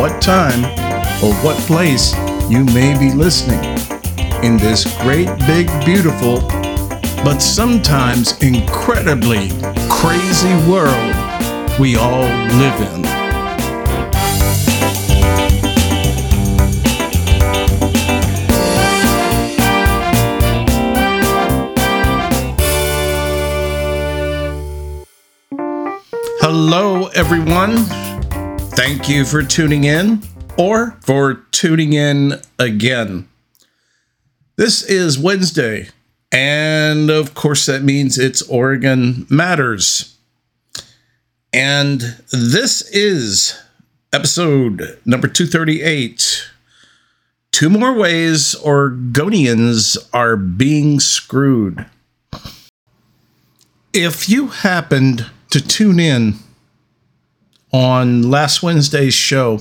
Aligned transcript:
what 0.00 0.22
time, 0.22 0.64
or 1.22 1.34
what 1.44 1.54
place 1.66 2.14
you 2.48 2.64
may 2.64 2.98
be 2.98 3.12
listening 3.12 3.62
in 4.42 4.56
this 4.56 4.86
great, 5.02 5.28
big, 5.40 5.68
beautiful, 5.84 6.40
but 7.22 7.38
sometimes 7.38 8.42
incredibly 8.42 9.50
crazy 9.90 10.54
world 10.66 11.14
we 11.78 11.96
all 11.96 12.22
live 12.22 12.80
in. 12.80 13.04
Hello, 26.40 27.08
everyone. 27.08 27.99
Thank 28.82 29.10
you 29.10 29.26
for 29.26 29.42
tuning 29.42 29.84
in 29.84 30.22
or 30.56 30.96
for 31.02 31.34
tuning 31.50 31.92
in 31.92 32.40
again. 32.58 33.28
This 34.56 34.82
is 34.82 35.18
Wednesday, 35.18 35.90
and 36.32 37.10
of 37.10 37.34
course, 37.34 37.66
that 37.66 37.82
means 37.82 38.16
it's 38.16 38.40
Oregon 38.40 39.26
Matters. 39.28 40.16
And 41.52 42.00
this 42.32 42.80
is 42.90 43.60
episode 44.14 44.98
number 45.04 45.28
238 45.28 46.50
Two 47.52 47.68
More 47.68 47.92
Ways 47.92 48.54
Oregonians 48.64 49.98
Are 50.14 50.36
Being 50.38 51.00
Screwed. 51.00 51.84
If 53.92 54.30
you 54.30 54.46
happened 54.46 55.26
to 55.50 55.60
tune 55.60 56.00
in 56.00 56.38
on 57.72 58.30
last 58.30 58.62
Wednesday's 58.62 59.14
show, 59.14 59.60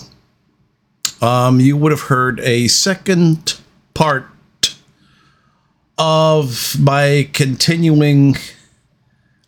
um, 1.22 1.60
you 1.60 1.78
would 1.78 1.92
have 1.92 2.02
heard 2.02 2.40
a 2.42 2.68
second 2.68 3.60
part 3.94 4.26
of 5.98 6.76
my 6.80 7.30
continuing 7.34 8.36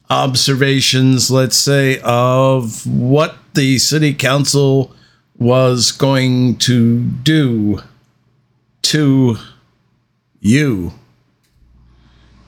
observations, 0.09 1.32
let's 1.32 1.56
say, 1.56 2.00
of 2.04 2.86
what 2.86 3.36
the 3.54 3.80
city 3.80 4.14
council 4.14 4.94
was 5.38 5.92
going 5.92 6.58
to 6.58 7.00
do 7.00 7.82
to 8.82 9.38
you. 10.42 10.92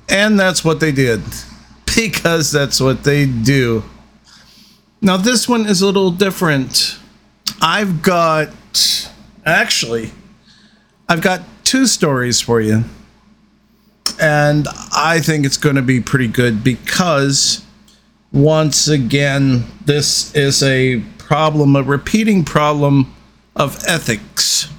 And 0.10 0.38
that's 0.38 0.66
what 0.66 0.82
they 0.82 0.92
did 0.92 1.22
because 1.96 2.52
that's 2.52 2.82
what 2.82 3.04
they 3.04 3.26
do. 3.26 3.84
Now, 5.06 5.18
this 5.18 5.50
one 5.50 5.66
is 5.66 5.82
a 5.82 5.86
little 5.86 6.12
different. 6.12 6.98
I've 7.62 8.02
got, 8.02 8.50
actually, 9.46 10.12
I've 11.10 11.22
got 11.22 11.42
two 11.66 11.88
stories 11.88 12.40
for 12.40 12.62
you. 12.62 12.86
And 14.22 14.66
I 14.96 15.20
think 15.20 15.46
it's 15.46 15.58
going 15.58 15.76
to 15.76 15.82
be 15.82 16.00
pretty 16.00 16.30
good 16.30 16.64
because, 16.64 17.66
once 18.32 18.88
again, 18.88 19.66
this 19.84 20.34
is 20.36 20.64
a 20.64 21.02
problem, 21.18 21.76
a 21.76 21.84
repeating 21.84 22.46
problem 22.46 23.14
of 23.58 23.84
ethics. 23.86 24.70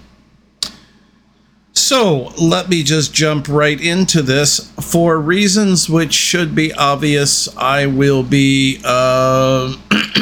So 1.74 2.32
let 2.40 2.70
me 2.70 2.82
just 2.82 3.12
jump 3.12 3.46
right 3.46 3.78
into 3.78 4.22
this. 4.22 4.70
For 4.80 5.20
reasons 5.20 5.90
which 5.90 6.14
should 6.14 6.54
be 6.54 6.72
obvious, 6.72 7.54
I 7.58 7.84
will 7.84 8.22
be, 8.22 8.80
uh, 8.84 9.76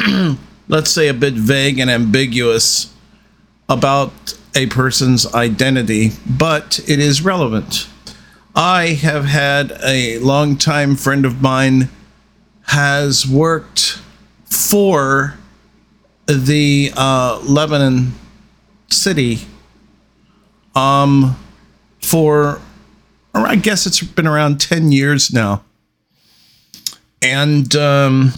let's 0.67 0.91
say, 0.91 1.07
a 1.07 1.13
bit 1.13 1.33
vague 1.33 1.79
and 1.79 1.89
ambiguous 1.89 2.93
about 3.69 4.37
a 4.55 4.67
person's 4.67 5.31
identity, 5.33 6.11
but 6.29 6.79
it 6.87 6.99
is 6.99 7.21
relevant. 7.21 7.87
I 8.55 8.87
have 8.89 9.25
had 9.25 9.79
a 9.83 10.19
longtime 10.19 10.95
friend 10.95 11.25
of 11.25 11.41
mine 11.41 11.89
has 12.67 13.27
worked 13.27 13.99
for 14.45 15.37
the 16.27 16.91
uh, 16.95 17.39
Lebanon 17.43 18.13
city 18.89 19.39
um, 20.75 21.35
for 22.01 22.61
I 23.33 23.55
guess 23.55 23.85
it's 23.87 24.01
been 24.01 24.27
around 24.27 24.61
10 24.61 24.91
years 24.91 25.33
now. 25.33 25.63
And 27.21 27.75
um, 27.75 28.33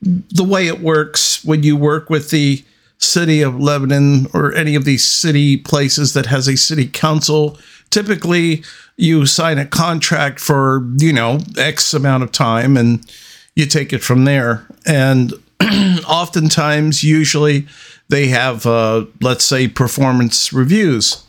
the 0.00 0.44
way 0.44 0.66
it 0.66 0.80
works 0.80 1.44
when 1.44 1.62
you 1.62 1.76
work 1.76 2.08
with 2.08 2.30
the 2.30 2.64
city 2.98 3.42
of 3.42 3.60
Lebanon 3.60 4.26
or 4.34 4.52
any 4.54 4.74
of 4.74 4.84
these 4.84 5.04
city 5.04 5.56
places 5.56 6.14
that 6.14 6.26
has 6.26 6.48
a 6.48 6.56
city 6.56 6.86
council, 6.86 7.58
typically 7.90 8.62
you 8.96 9.26
sign 9.26 9.58
a 9.58 9.66
contract 9.66 10.40
for, 10.40 10.86
you 10.96 11.12
know, 11.12 11.38
X 11.56 11.94
amount 11.94 12.22
of 12.22 12.32
time 12.32 12.76
and 12.76 13.08
you 13.54 13.66
take 13.66 13.92
it 13.92 14.02
from 14.02 14.24
there. 14.24 14.66
And 14.86 15.32
oftentimes, 16.08 17.02
usually, 17.02 17.66
they 18.08 18.28
have, 18.28 18.66
uh, 18.66 19.04
let's 19.20 19.44
say, 19.44 19.68
performance 19.68 20.52
reviews. 20.52 21.24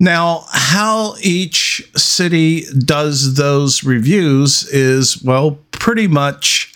Now, 0.00 0.44
how 0.50 1.14
each 1.20 1.90
city 1.96 2.64
does 2.84 3.34
those 3.34 3.82
reviews 3.82 4.68
is, 4.68 5.22
well, 5.22 5.58
pretty 5.72 6.06
much 6.06 6.74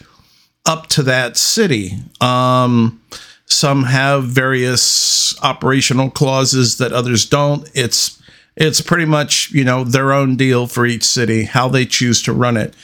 up 0.66 0.86
to 0.88 1.02
that 1.04 1.36
city. 1.36 1.98
Um, 2.20 3.00
some 3.46 3.84
have 3.84 4.24
various 4.24 5.38
operational 5.42 6.10
clauses 6.10 6.78
that 6.78 6.92
others 6.92 7.26
don't. 7.26 7.68
It's 7.74 8.20
it's 8.56 8.80
pretty 8.80 9.04
much 9.04 9.50
you 9.50 9.64
know 9.64 9.84
their 9.84 10.12
own 10.12 10.36
deal 10.36 10.66
for 10.66 10.86
each 10.86 11.04
city, 11.04 11.44
how 11.44 11.68
they 11.68 11.86
choose 11.86 12.22
to 12.22 12.32
run 12.32 12.56
it. 12.56 12.74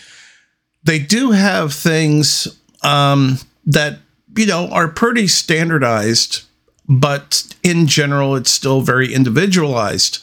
They 0.84 0.99
do 0.99 1.33
have 1.33 1.72
things 1.72 2.61
um, 2.83 3.38
that 3.67 3.99
you 4.37 4.47
know 4.47 4.69
are 4.69 4.88
pretty 4.88 5.27
standardized, 5.27 6.43
but 6.88 7.55
in 7.62 7.87
general, 7.87 8.37
it's 8.37 8.50
still 8.50 8.81
very 8.81 9.12
individualized. 9.12 10.22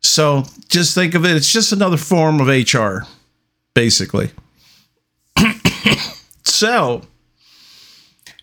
So 0.00 0.44
just 0.68 0.94
think 0.94 1.14
of 1.14 1.24
it, 1.24 1.36
it's 1.36 1.52
just 1.52 1.72
another 1.72 1.96
form 1.96 2.40
of 2.40 2.46
HR, 2.46 3.00
basically. 3.74 4.30
So 6.58 7.02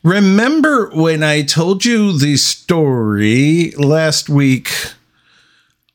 remember 0.01 0.89
when 0.91 1.21
I 1.21 1.41
told 1.41 1.83
you 1.83 2.17
the 2.17 2.37
story 2.37 3.71
last 3.71 4.29
week 4.29 4.71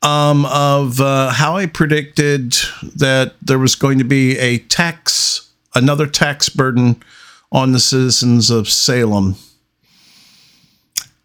um, 0.02 0.44
of 0.44 1.00
uh, 1.00 1.30
how 1.30 1.56
I 1.56 1.64
predicted 1.64 2.56
that 2.82 3.36
there 3.40 3.58
was 3.58 3.74
going 3.74 3.96
to 4.00 4.04
be 4.04 4.36
a 4.36 4.58
tax, 4.58 5.50
another 5.74 6.06
tax 6.06 6.50
burden 6.50 7.02
on 7.50 7.72
the 7.72 7.80
citizens 7.80 8.50
of 8.50 8.68
Salem? 8.68 9.36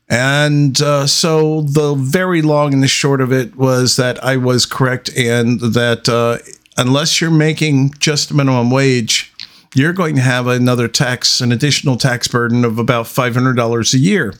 And 0.08 0.82
uh, 0.82 1.08
so 1.08 1.64
the 1.64 1.94
very 1.96 2.42
long 2.42 2.74
and 2.74 2.82
the 2.82 2.88
short 2.88 3.20
of 3.20 3.34
it 3.34 3.58
was 3.58 3.98
that 3.98 4.24
I 4.24 4.38
was 4.38 4.66
correct, 4.66 5.10
and 5.18 5.60
that 5.60 6.08
uh, 6.08 6.38
unless 6.78 7.20
you're 7.20 7.32
making 7.32 7.96
just 8.00 8.34
minimum 8.34 8.72
wage, 8.72 9.34
you're 9.76 9.94
going 9.94 10.16
to 10.16 10.22
have 10.22 10.48
another 10.48 10.88
tax, 10.88 11.42
an 11.42 11.52
additional 11.52 11.98
tax 11.98 12.28
burden 12.28 12.64
of 12.64 12.80
about 12.80 13.06
$500 13.06 13.94
a 13.94 13.98
year. 13.98 14.34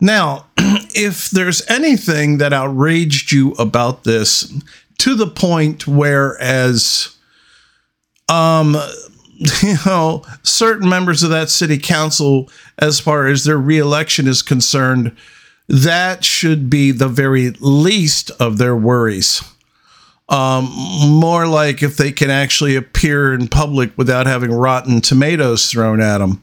Now, 0.00 0.46
if 0.58 1.30
there's 1.30 1.68
anything 1.70 2.38
that 2.38 2.52
outraged 2.52 3.32
you 3.32 3.52
about 3.52 4.04
this 4.04 4.52
to 4.98 5.14
the 5.14 5.26
point 5.26 5.86
where, 5.86 6.40
as 6.40 7.16
um, 8.28 8.76
you 9.62 9.76
know, 9.86 10.24
certain 10.42 10.88
members 10.88 11.22
of 11.22 11.30
that 11.30 11.50
city 11.50 11.78
council, 11.78 12.50
as 12.78 13.00
far 13.00 13.26
as 13.26 13.44
their 13.44 13.58
reelection 13.58 14.26
is 14.26 14.42
concerned, 14.42 15.16
that 15.68 16.24
should 16.24 16.68
be 16.68 16.90
the 16.90 17.08
very 17.08 17.50
least 17.60 18.30
of 18.40 18.58
their 18.58 18.76
worries. 18.76 19.42
Um, 20.26 20.70
more 21.06 21.46
like 21.46 21.82
if 21.82 21.98
they 21.98 22.10
can 22.10 22.30
actually 22.30 22.76
appear 22.76 23.34
in 23.34 23.46
public 23.46 23.96
without 23.98 24.26
having 24.26 24.50
rotten 24.50 25.02
tomatoes 25.02 25.70
thrown 25.70 26.00
at 26.00 26.18
them. 26.18 26.42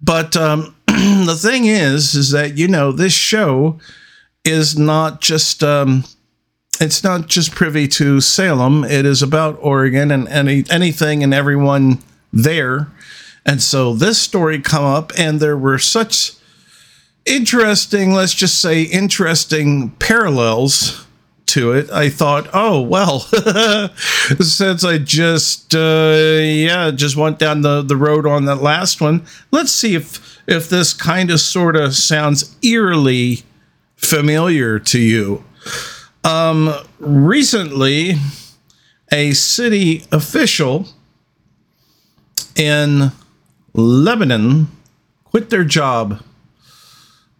But 0.00 0.36
um, 0.36 0.76
the 0.86 1.38
thing 1.40 1.64
is, 1.64 2.14
is 2.14 2.30
that 2.30 2.56
you 2.56 2.68
know 2.68 2.92
this 2.92 3.12
show 3.12 3.80
is 4.44 4.78
not 4.78 5.20
just 5.20 5.64
um, 5.64 6.04
it's 6.80 7.02
not 7.02 7.26
just 7.26 7.54
privy 7.54 7.88
to 7.88 8.20
Salem. 8.20 8.84
It 8.84 9.04
is 9.06 9.22
about 9.22 9.58
Oregon 9.60 10.10
and 10.10 10.28
any 10.28 10.64
anything 10.70 11.22
and 11.22 11.34
everyone 11.34 11.98
there. 12.32 12.88
And 13.44 13.62
so 13.62 13.94
this 13.94 14.20
story 14.20 14.60
come 14.60 14.84
up, 14.84 15.12
and 15.16 15.38
there 15.38 15.56
were 15.56 15.78
such 15.78 16.32
interesting, 17.24 18.12
let's 18.12 18.34
just 18.34 18.60
say, 18.60 18.82
interesting 18.82 19.90
parallels 19.98 21.05
to 21.46 21.72
it. 21.72 21.90
I 21.90 22.08
thought, 22.08 22.48
oh 22.52 22.80
well, 22.80 23.20
since 24.40 24.84
I 24.84 24.98
just 24.98 25.74
uh, 25.74 26.38
yeah 26.40 26.90
just 26.90 27.16
went 27.16 27.38
down 27.38 27.62
the 27.62 27.82
the 27.82 27.96
road 27.96 28.26
on 28.26 28.44
that 28.46 28.56
last 28.56 29.00
one, 29.00 29.24
let's 29.50 29.72
see 29.72 29.94
if 29.94 30.40
if 30.46 30.68
this 30.68 30.92
kind 30.92 31.30
of 31.30 31.40
sort 31.40 31.76
of 31.76 31.94
sounds 31.94 32.56
eerily 32.62 33.42
familiar 33.96 34.78
to 34.78 34.98
you. 34.98 35.44
Um, 36.24 36.74
recently, 36.98 38.14
a 39.12 39.32
city 39.32 40.04
official 40.10 40.88
in 42.56 43.12
Lebanon 43.74 44.68
quit 45.24 45.50
their 45.50 45.64
job. 45.64 46.22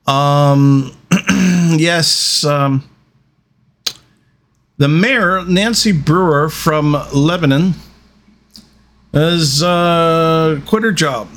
Um, 0.06 0.93
yes, 1.76 2.44
um, 2.44 2.88
the 4.78 4.88
mayor, 4.88 5.44
Nancy 5.44 5.93
Brewer 5.93 6.49
from 6.49 6.93
Lebanon, 7.14 7.75
has 9.12 9.62
uh, 9.62 10.61
quit 10.67 10.82
her 10.82 10.93
job. 10.93 11.28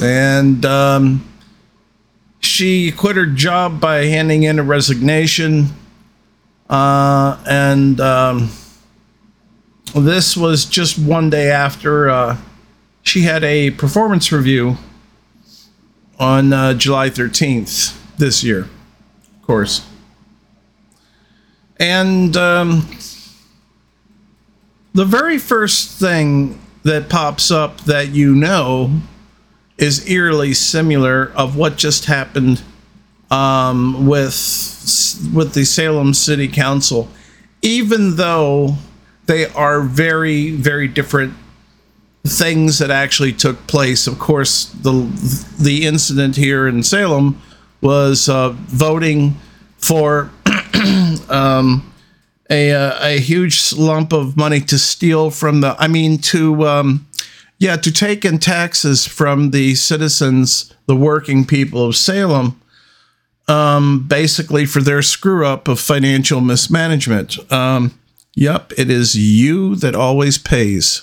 And 0.00 0.64
um, 0.64 1.28
she 2.38 2.92
quit 2.92 3.16
her 3.16 3.26
job 3.26 3.80
by 3.80 4.04
handing 4.04 4.44
in 4.44 4.60
a 4.60 4.62
resignation. 4.62 5.66
Uh, 6.70 7.42
and 7.48 8.00
um, 8.00 8.50
this 9.94 10.36
was 10.36 10.66
just 10.66 10.98
one 10.98 11.30
day 11.30 11.50
after 11.50 12.08
uh, 12.08 12.36
she 13.02 13.22
had 13.22 13.42
a 13.42 13.72
performance 13.72 14.30
review 14.30 14.76
on 16.20 16.52
uh, 16.52 16.74
July 16.74 17.10
13th 17.10 17.96
this 18.18 18.44
year, 18.44 18.60
of 18.60 19.42
course. 19.42 19.84
And 21.78 22.36
um, 22.36 22.88
the 24.94 25.04
very 25.04 25.38
first 25.38 25.98
thing 25.98 26.58
that 26.82 27.08
pops 27.08 27.50
up 27.50 27.82
that 27.82 28.08
you 28.10 28.34
know 28.34 29.00
is 29.76 30.08
eerily 30.10 30.54
similar 30.54 31.32
of 31.36 31.56
what 31.56 31.76
just 31.76 32.06
happened 32.06 32.62
um, 33.30 34.06
with 34.06 34.24
with 35.34 35.54
the 35.54 35.64
Salem 35.64 36.14
City 36.14 36.48
Council, 36.48 37.08
even 37.62 38.16
though 38.16 38.76
they 39.26 39.46
are 39.46 39.82
very 39.82 40.50
very 40.50 40.88
different 40.88 41.34
things 42.26 42.78
that 42.78 42.90
actually 42.90 43.32
took 43.32 43.66
place. 43.66 44.06
Of 44.06 44.18
course, 44.18 44.64
the 44.66 44.92
the 45.60 45.86
incident 45.86 46.36
here 46.36 46.66
in 46.66 46.82
Salem 46.82 47.40
was 47.80 48.28
uh, 48.28 48.50
voting 48.50 49.36
for 49.78 50.30
um, 51.30 51.92
a 52.50 52.70
a 52.70 53.18
huge 53.18 53.72
lump 53.74 54.12
of 54.12 54.36
money 54.36 54.60
to 54.60 54.78
steal 54.78 55.30
from 55.30 55.60
the. 55.60 55.76
I 55.78 55.88
mean 55.88 56.18
to. 56.18 56.66
Um, 56.66 57.04
yeah, 57.58 57.76
to 57.76 57.90
take 57.90 58.24
in 58.24 58.38
taxes 58.38 59.04
from 59.04 59.50
the 59.50 59.74
citizens, 59.74 60.72
the 60.86 60.94
working 60.94 61.44
people 61.44 61.84
of 61.84 61.96
Salem, 61.96 62.60
um, 63.48 64.06
basically 64.06 64.64
for 64.64 64.80
their 64.80 65.02
screw 65.02 65.44
up 65.44 65.66
of 65.66 65.80
financial 65.80 66.40
mismanagement. 66.40 67.36
Um, 67.52 67.98
yep, 68.34 68.72
it 68.76 68.90
is 68.90 69.16
you 69.16 69.74
that 69.76 69.96
always 69.96 70.38
pays. 70.38 71.02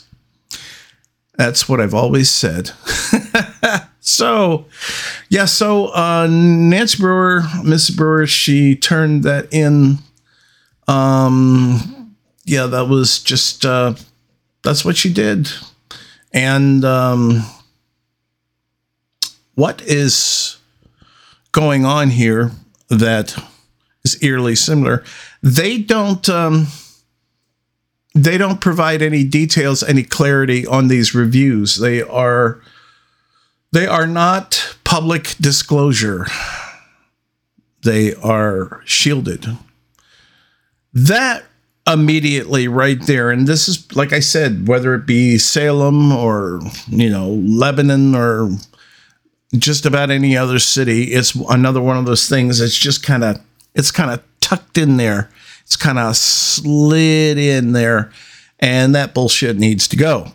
That's 1.38 1.68
what 1.68 1.82
I've 1.82 1.94
always 1.94 2.30
said. 2.30 2.72
so, 4.00 4.66
yeah, 5.28 5.46
so 5.46 5.88
uh, 5.88 6.28
Nancy 6.30 6.98
Brewer, 6.98 7.44
Miss 7.64 7.90
Brewer, 7.90 8.26
she 8.28 8.76
turned 8.76 9.24
that 9.24 9.52
in. 9.52 9.98
Um, 10.88 12.16
yeah, 12.46 12.68
that 12.68 12.88
was 12.88 13.20
just, 13.20 13.66
uh, 13.66 13.96
that's 14.64 14.86
what 14.86 14.98
she 14.98 15.12
did. 15.12 15.50
And 16.34 16.84
um, 16.84 17.46
what 19.56 19.82
is 19.82 20.58
going 21.52 21.86
on 21.86 22.10
here 22.10 22.52
that 22.90 23.42
is 24.04 24.22
eerily 24.22 24.56
similar? 24.56 25.04
They 25.42 25.78
don't. 25.78 26.28
Um, 26.30 26.68
they 28.18 28.38
don't 28.38 28.62
provide 28.62 29.02
any 29.02 29.26
details, 29.26 29.84
any 29.84 30.02
clarity 30.02 30.66
on 30.66 30.88
these 30.88 31.14
reviews. 31.14 31.76
They 31.76 32.02
are 32.02 32.62
they 33.74 33.86
are 33.86 34.08
not 34.08 34.78
public 34.86 35.36
disclosure. 35.40 36.26
They 37.84 38.16
are 38.16 38.82
shielded. 38.86 39.46
That 40.96 41.44
immediately 41.88 42.68
right 42.68 43.00
there. 43.06 43.30
And 43.30 43.48
this 43.48 43.68
is, 43.68 43.96
like 43.96 44.14
I 44.14 44.20
said, 44.20 44.68
whether 44.68 44.96
it 44.96 45.06
be 45.06 45.38
Salem 45.38 46.12
or, 46.12 46.62
you 46.88 47.10
know, 47.10 47.30
Lebanon 47.30 48.16
or 48.16 48.50
just 49.56 49.86
about 49.86 50.10
any 50.10 50.36
other 50.36 50.58
city, 50.58 51.04
it's 51.14 51.36
another 51.36 51.82
one 51.82 51.98
of 51.98 52.06
those 52.06 52.28
things 52.28 52.60
that's 52.60 52.78
just 52.78 53.04
kind 53.04 53.24
of, 53.24 53.40
it's 53.76 53.92
kind 53.92 54.10
of 54.10 54.24
tucked 54.40 54.78
in 54.78 54.98
there. 54.98 55.30
It's 55.62 55.76
kind 55.76 56.00
of 56.00 56.16
slid 56.16 57.38
in 57.38 57.74
there. 57.74 58.12
And 58.60 58.96
that 58.96 59.14
bullshit 59.14 59.58
needs 59.58 59.88
to 59.90 59.98
go. 59.98 60.32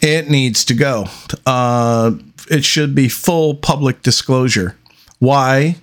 It 0.00 0.30
needs 0.30 0.64
to 0.66 0.74
go. 0.74 1.06
Uh, 1.44 2.12
it 2.50 2.64
should 2.64 2.94
be 2.94 3.08
full 3.08 3.54
public 3.54 4.02
disclosure. 4.02 4.76
Why? 5.18 5.76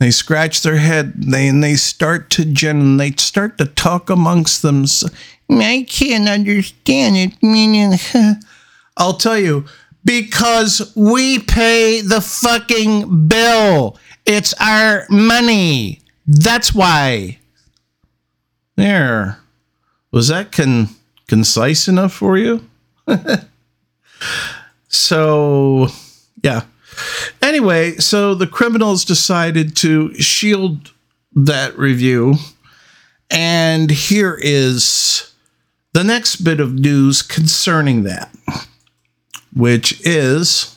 They 0.00 0.10
scratch 0.12 0.62
their 0.62 0.76
head 0.76 1.14
they, 1.16 1.48
and 1.48 1.62
they 1.62 1.74
start 1.74 2.30
to 2.30 2.44
gen 2.44 2.98
they 2.98 3.12
start 3.12 3.58
to 3.58 3.64
talk 3.64 4.10
amongst 4.10 4.62
them. 4.62 4.84
I 5.50 5.84
can't 5.88 6.28
understand 6.28 7.16
it. 7.16 7.42
Meaning, 7.42 7.98
I'll 8.96 9.16
tell 9.16 9.38
you, 9.38 9.64
because 10.04 10.92
we 10.94 11.40
pay 11.40 12.00
the 12.00 12.20
fucking 12.20 13.26
bill. 13.28 13.98
It's 14.24 14.54
our 14.60 15.06
money. 15.10 16.00
That's 16.26 16.74
why. 16.74 17.38
There. 18.76 19.38
Was 20.12 20.28
that 20.28 20.52
con- 20.52 20.90
concise 21.26 21.88
enough 21.88 22.12
for 22.12 22.38
you? 22.38 22.64
so, 24.88 25.88
yeah. 26.42 26.62
Anyway, 27.42 27.96
so 27.96 28.34
the 28.34 28.46
criminals 28.46 29.04
decided 29.04 29.76
to 29.76 30.14
shield 30.14 30.92
that 31.34 31.76
review. 31.78 32.34
And 33.30 33.90
here 33.90 34.38
is 34.40 35.32
the 35.92 36.04
next 36.04 36.36
bit 36.36 36.60
of 36.60 36.74
news 36.74 37.22
concerning 37.22 38.04
that, 38.04 38.34
which 39.54 40.00
is 40.06 40.76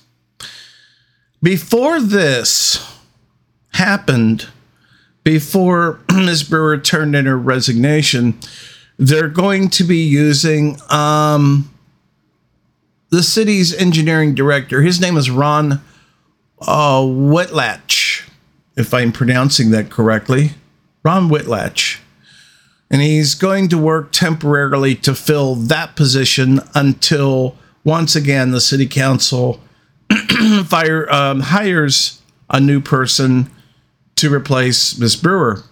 before 1.42 2.00
this 2.00 3.00
happened, 3.74 4.48
before 5.24 6.00
Ms. 6.14 6.44
Brewer 6.44 6.78
turned 6.78 7.16
in 7.16 7.26
her 7.26 7.38
resignation, 7.38 8.38
they're 8.98 9.30
going 9.30 9.70
to 9.70 9.84
be 9.84 9.98
using 9.98 10.78
um, 10.90 11.74
the 13.10 13.24
city's 13.24 13.74
engineering 13.74 14.36
director. 14.36 14.82
His 14.82 15.02
name 15.02 15.18
is 15.18 15.32
Ron 15.32 15.82
uh, 16.62 17.02
Whitlatch, 17.02 18.30
if 18.76 18.94
I'm 18.94 19.12
pronouncing 19.12 19.72
that 19.72 19.90
correctly. 19.90 20.52
Ron 21.04 21.30
Whitlatch. 21.30 22.00
And 22.90 23.02
he's 23.02 23.36
going 23.36 23.70
to 23.70 23.78
work 23.78 24.12
temporarily 24.12 24.96
to 24.96 25.16
fill 25.16 25.56
that 25.56 25.96
position 25.96 26.60
until 26.76 27.56
once 27.84 28.16
again 28.16 28.52
the 28.52 28.62
city 28.62 28.86
council 28.86 29.62
fire 30.66 31.12
um, 31.12 31.40
hires 31.40 32.22
a 32.50 32.60
new 32.60 32.82
person 32.82 33.50
to 34.18 34.32
replace 34.32 34.98
Miss 34.98 35.16
Brewer. 35.16 35.64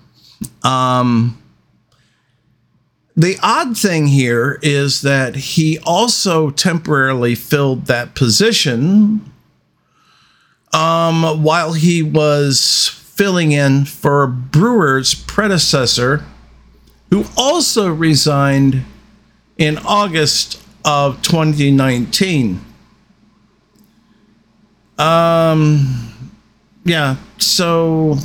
Um, 0.63 1.41
the 3.15 3.37
odd 3.43 3.77
thing 3.77 4.07
here 4.07 4.57
is 4.61 5.01
that 5.01 5.35
he 5.35 5.77
also 5.79 6.51
temporarily 6.51 7.35
filled 7.35 7.87
that 7.87 8.15
position 8.15 9.33
um, 10.73 11.43
while 11.43 11.73
he 11.73 12.03
was 12.03 12.89
filling 13.15 13.51
in 13.51 13.85
for 13.85 14.27
Brewer's 14.27 15.13
predecessor, 15.13 16.23
who 17.09 17.25
also 17.35 17.89
resigned 17.91 18.85
in 19.57 19.77
August 19.79 20.63
of 20.85 21.21
2019. 21.21 22.61
Um, 24.97 26.31
yeah. 26.83 27.15
So 27.37 28.17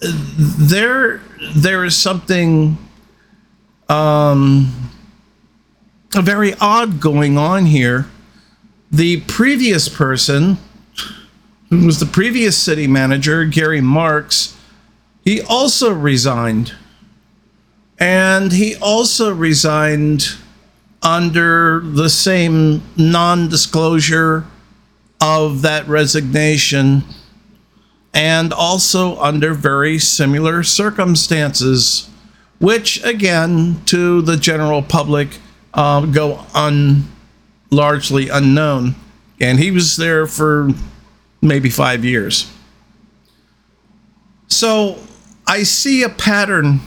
there, 0.00 1.20
there 1.56 1.84
is 1.84 1.96
something, 1.96 2.78
um, 3.88 4.90
very 6.12 6.54
odd 6.60 7.00
going 7.00 7.36
on 7.38 7.66
here. 7.66 8.06
The 8.90 9.20
previous 9.22 9.88
person, 9.88 10.58
who 11.80 11.86
was 11.86 12.00
the 12.00 12.06
previous 12.06 12.56
city 12.56 12.86
manager, 12.86 13.44
Gary 13.44 13.80
Marks, 13.80 14.56
he 15.24 15.40
also 15.42 15.92
resigned. 15.92 16.74
And 17.98 18.52
he 18.52 18.76
also 18.76 19.34
resigned 19.34 20.26
under 21.02 21.80
the 21.80 22.08
same 22.08 22.82
non 22.96 23.48
disclosure 23.48 24.46
of 25.20 25.62
that 25.62 25.86
resignation 25.86 27.04
and 28.12 28.52
also 28.52 29.18
under 29.20 29.54
very 29.54 29.98
similar 29.98 30.62
circumstances, 30.62 32.08
which 32.58 33.02
again, 33.04 33.82
to 33.86 34.22
the 34.22 34.36
general 34.36 34.82
public, 34.82 35.28
uh, 35.74 36.06
go 36.06 36.44
un 36.54 37.08
largely 37.70 38.28
unknown. 38.28 38.94
And 39.40 39.58
he 39.58 39.70
was 39.70 39.96
there 39.96 40.26
for 40.26 40.70
maybe 41.44 41.70
five 41.70 42.04
years. 42.04 42.50
So 44.48 44.98
I 45.46 45.62
see 45.62 46.02
a 46.02 46.08
pattern 46.08 46.80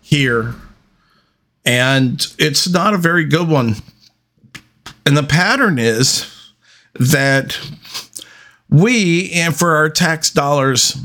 here, 0.00 0.54
and 1.64 2.26
it's 2.38 2.68
not 2.68 2.94
a 2.94 2.98
very 2.98 3.24
good 3.24 3.48
one. 3.48 3.76
And 5.06 5.16
the 5.16 5.22
pattern 5.22 5.78
is 5.78 6.26
that 6.94 7.58
we, 8.68 9.30
and 9.32 9.56
for 9.56 9.76
our 9.76 9.88
tax 9.90 10.30
dollars, 10.30 10.96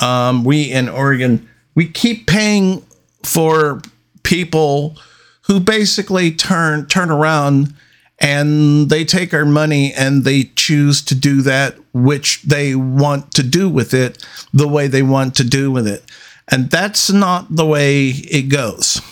um, 0.00 0.44
we 0.44 0.70
in 0.70 0.88
Oregon, 0.88 1.48
we 1.74 1.88
keep 1.88 2.26
paying 2.26 2.84
for 3.24 3.80
people 4.22 4.96
who 5.42 5.60
basically 5.60 6.32
turn 6.32 6.86
turn 6.86 7.10
around 7.10 7.74
and 8.22 8.88
they 8.88 9.04
take 9.04 9.34
our 9.34 9.44
money 9.44 9.92
and 9.92 10.22
they 10.22 10.44
choose 10.54 11.02
to 11.02 11.14
do 11.14 11.42
that 11.42 11.74
which 11.92 12.40
they 12.42 12.76
want 12.76 13.32
to 13.32 13.42
do 13.42 13.68
with 13.68 13.92
it 13.92 14.24
the 14.54 14.68
way 14.68 14.86
they 14.86 15.02
want 15.02 15.34
to 15.34 15.44
do 15.44 15.72
with 15.72 15.88
it. 15.88 16.04
And 16.48 16.70
that's 16.70 17.10
not 17.10 17.56
the 17.56 17.66
way 17.66 18.08
it 18.08 18.48
goes. 18.48 19.02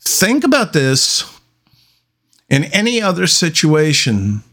Think 0.00 0.44
about 0.44 0.72
this 0.72 1.24
in 2.48 2.64
any 2.66 3.02
other 3.02 3.26
situation 3.26 4.44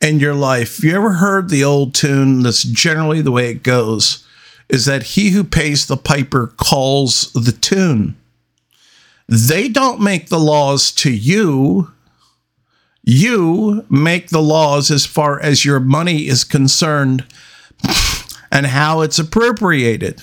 in 0.00 0.20
your 0.20 0.34
life. 0.34 0.84
You 0.84 0.94
ever 0.94 1.14
heard 1.14 1.48
the 1.48 1.64
old 1.64 1.94
tune 1.94 2.42
that's 2.42 2.62
generally 2.62 3.22
the 3.22 3.32
way 3.32 3.50
it 3.50 3.62
goes 3.62 4.26
is 4.68 4.84
that 4.84 5.02
he 5.02 5.30
who 5.30 5.42
pays 5.42 5.86
the 5.86 5.96
piper 5.96 6.48
calls 6.58 7.32
the 7.32 7.52
tune. 7.52 8.16
They 9.26 9.68
don't 9.68 10.00
make 10.00 10.28
the 10.28 10.38
laws 10.38 10.92
to 10.92 11.10
you 11.10 11.92
you 13.02 13.84
make 13.88 14.28
the 14.28 14.42
laws 14.42 14.90
as 14.90 15.06
far 15.06 15.40
as 15.40 15.64
your 15.64 15.80
money 15.80 16.26
is 16.26 16.44
concerned 16.44 17.24
and 18.52 18.66
how 18.66 19.00
it's 19.00 19.18
appropriated. 19.18 20.22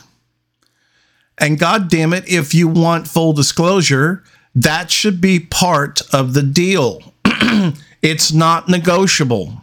And 1.39 1.59
God 1.59 1.89
damn 1.89 2.13
it, 2.13 2.27
if 2.27 2.53
you 2.53 2.67
want 2.67 3.07
full 3.07 3.33
disclosure, 3.33 4.23
that 4.55 4.89
should 4.89 5.21
be 5.21 5.39
part 5.39 6.01
of 6.13 6.33
the 6.33 6.43
deal. 6.43 7.13
it's 8.01 8.31
not 8.31 8.67
negotiable. 8.67 9.61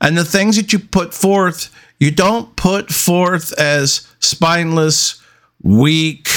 And 0.00 0.16
the 0.16 0.24
things 0.24 0.56
that 0.56 0.72
you 0.72 0.78
put 0.78 1.12
forth, 1.14 1.74
you 1.98 2.10
don't 2.10 2.56
put 2.56 2.90
forth 2.90 3.58
as 3.58 4.06
spineless, 4.18 5.22
weak. 5.62 6.28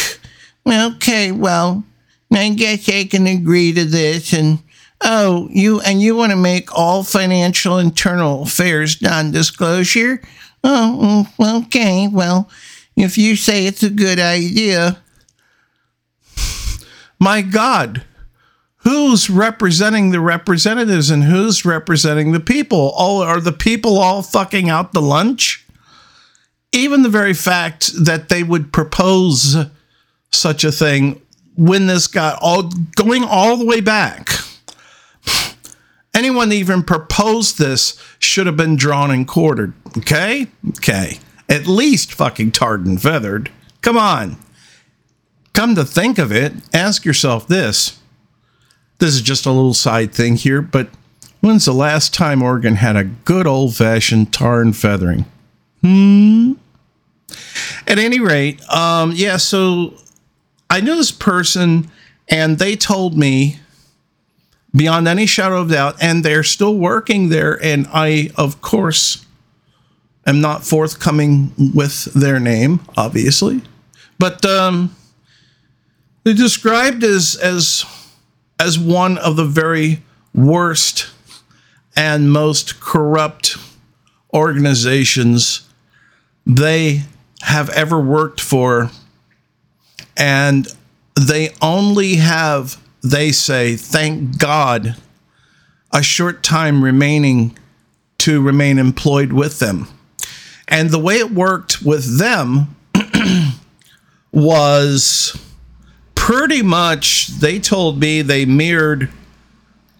Okay, 0.67 1.31
well, 1.31 1.83
I 2.31 2.49
guess 2.49 2.87
I 2.89 3.05
can 3.05 3.27
agree 3.27 3.73
to 3.73 3.85
this 3.85 4.33
and 4.33 4.59
Oh, 5.03 5.49
you 5.51 5.81
and 5.81 6.01
you 6.01 6.15
want 6.15 6.31
to 6.31 6.37
make 6.37 6.73
all 6.73 7.03
financial 7.03 7.77
internal 7.77 8.43
affairs 8.43 9.01
non-disclosure? 9.01 10.21
Oh, 10.63 11.27
mm, 11.37 11.65
okay. 11.65 12.07
Well, 12.07 12.49
if 12.95 13.17
you 13.17 13.35
say 13.35 13.65
it's 13.65 13.83
a 13.83 13.89
good 13.89 14.17
idea, 14.17 15.01
my 17.19 17.41
God, 17.41 18.03
who's 18.77 19.29
representing 19.29 20.11
the 20.11 20.21
representatives 20.21 21.09
and 21.09 21.25
who's 21.25 21.65
representing 21.65 22.31
the 22.31 22.39
people? 22.39 22.93
All 22.95 23.21
are 23.21 23.41
the 23.41 23.51
people 23.51 23.97
all 23.97 24.21
fucking 24.21 24.69
out 24.69 24.93
the 24.93 25.01
lunch? 25.01 25.65
Even 26.71 27.03
the 27.03 27.09
very 27.09 27.33
fact 27.33 27.91
that 28.05 28.29
they 28.29 28.41
would 28.41 28.71
propose 28.71 29.57
such 30.31 30.63
a 30.63 30.71
thing 30.71 31.21
when 31.55 31.87
this 31.87 32.07
got 32.07 32.39
all 32.41 32.71
going 32.95 33.23
all 33.23 33.57
the 33.57 33.65
way 33.65 33.81
back 33.81 34.29
Anyone 36.13 36.49
that 36.49 36.55
even 36.55 36.83
proposed 36.83 37.57
this 37.57 37.99
should 38.19 38.45
have 38.45 38.57
been 38.57 38.75
drawn 38.75 39.09
and 39.09 39.27
quartered. 39.27 39.73
Okay? 39.97 40.47
Okay. 40.69 41.19
At 41.49 41.67
least 41.67 42.13
fucking 42.13 42.51
tarred 42.51 42.85
and 42.85 43.01
feathered. 43.01 43.51
Come 43.81 43.97
on. 43.97 44.37
Come 45.53 45.75
to 45.75 45.85
think 45.85 46.17
of 46.17 46.31
it, 46.31 46.53
ask 46.73 47.05
yourself 47.05 47.47
this. 47.47 47.99
This 48.97 49.13
is 49.13 49.21
just 49.21 49.45
a 49.45 49.51
little 49.51 49.73
side 49.73 50.13
thing 50.13 50.35
here, 50.35 50.61
but 50.61 50.89
when's 51.41 51.65
the 51.65 51.73
last 51.73 52.13
time 52.13 52.41
Oregon 52.41 52.75
had 52.75 52.95
a 52.95 53.03
good 53.03 53.45
old 53.45 53.75
fashioned 53.75 54.33
tar 54.33 54.61
and 54.61 54.75
feathering? 54.75 55.25
Hmm. 55.81 56.53
At 57.87 57.99
any 57.99 58.19
rate, 58.19 58.61
um, 58.69 59.11
yeah, 59.13 59.37
so 59.37 59.93
I 60.69 60.81
knew 60.81 60.95
this 60.95 61.11
person 61.11 61.91
and 62.29 62.57
they 62.57 62.75
told 62.75 63.17
me 63.17 63.59
beyond 64.75 65.07
any 65.07 65.25
shadow 65.25 65.61
of 65.61 65.69
doubt. 65.69 65.95
And 66.01 66.23
they're 66.23 66.43
still 66.43 66.75
working 66.75 67.29
there. 67.29 67.63
And 67.63 67.87
I, 67.93 68.29
of 68.35 68.61
course, 68.61 69.25
am 70.25 70.41
not 70.41 70.63
forthcoming 70.63 71.53
with 71.73 72.05
their 72.13 72.39
name, 72.39 72.81
obviously. 72.97 73.61
But 74.19 74.45
um, 74.45 74.95
they're 76.23 76.33
described 76.33 77.03
as 77.03 77.35
as 77.35 77.85
as 78.59 78.79
one 78.79 79.17
of 79.17 79.35
the 79.35 79.45
very 79.45 80.01
worst 80.33 81.09
and 81.95 82.31
most 82.31 82.79
corrupt 82.79 83.57
organizations 84.33 85.67
they 86.45 87.01
have 87.41 87.69
ever 87.71 87.99
worked 87.99 88.39
for. 88.41 88.89
And 90.15 90.67
they 91.15 91.53
only 91.61 92.15
have 92.15 92.81
they 93.03 93.31
say, 93.31 93.75
thank 93.75 94.39
God, 94.39 94.95
a 95.91 96.01
short 96.01 96.41
time 96.41 96.83
remaining 96.83 97.57
to 98.19 98.41
remain 98.41 98.79
employed 98.79 99.33
with 99.33 99.59
them. 99.59 99.87
And 100.67 100.89
the 100.89 100.99
way 100.99 101.15
it 101.15 101.31
worked 101.31 101.81
with 101.81 102.17
them 102.17 102.75
was 104.31 105.37
pretty 106.15 106.61
much, 106.61 107.27
they 107.27 107.59
told 107.59 107.99
me 107.99 108.21
they 108.21 108.45
mirrored 108.45 109.09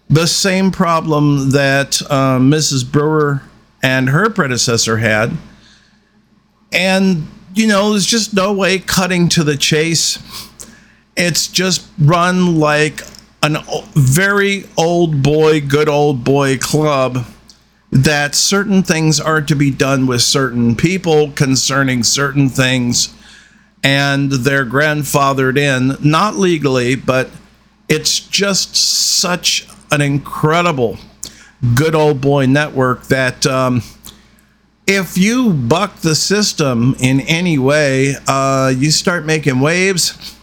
the 0.08 0.26
same 0.26 0.70
problem 0.70 1.50
that 1.50 2.00
uh, 2.08 2.38
Mrs. 2.38 2.90
Brewer 2.90 3.42
and 3.82 4.08
her 4.08 4.30
predecessor 4.30 4.96
had. 4.96 5.36
And, 6.72 7.28
you 7.54 7.66
know, 7.66 7.90
there's 7.90 8.06
just 8.06 8.32
no 8.32 8.52
way 8.54 8.78
cutting 8.78 9.28
to 9.30 9.44
the 9.44 9.56
chase 9.56 10.18
it's 11.16 11.46
just 11.46 11.88
run 11.98 12.58
like 12.58 13.00
a 13.42 13.82
very 13.94 14.64
old 14.76 15.22
boy, 15.22 15.60
good 15.60 15.88
old 15.88 16.24
boy 16.24 16.58
club 16.58 17.26
that 17.90 18.34
certain 18.34 18.82
things 18.82 19.20
are 19.20 19.40
to 19.42 19.54
be 19.54 19.70
done 19.70 20.06
with 20.06 20.22
certain 20.22 20.74
people 20.74 21.30
concerning 21.32 22.02
certain 22.02 22.48
things 22.48 23.14
and 23.84 24.32
they're 24.32 24.64
grandfathered 24.64 25.58
in, 25.58 25.96
not 26.02 26.36
legally, 26.36 26.96
but 26.96 27.28
it's 27.88 28.18
just 28.18 28.74
such 28.74 29.68
an 29.92 30.00
incredible 30.00 30.96
good 31.74 31.94
old 31.94 32.20
boy 32.20 32.46
network 32.46 33.04
that 33.04 33.46
um, 33.46 33.82
if 34.86 35.16
you 35.16 35.52
buck 35.52 35.96
the 35.96 36.14
system 36.14 36.96
in 36.98 37.20
any 37.20 37.58
way, 37.58 38.14
uh, 38.26 38.72
you 38.74 38.90
start 38.90 39.24
making 39.24 39.60
waves 39.60 40.33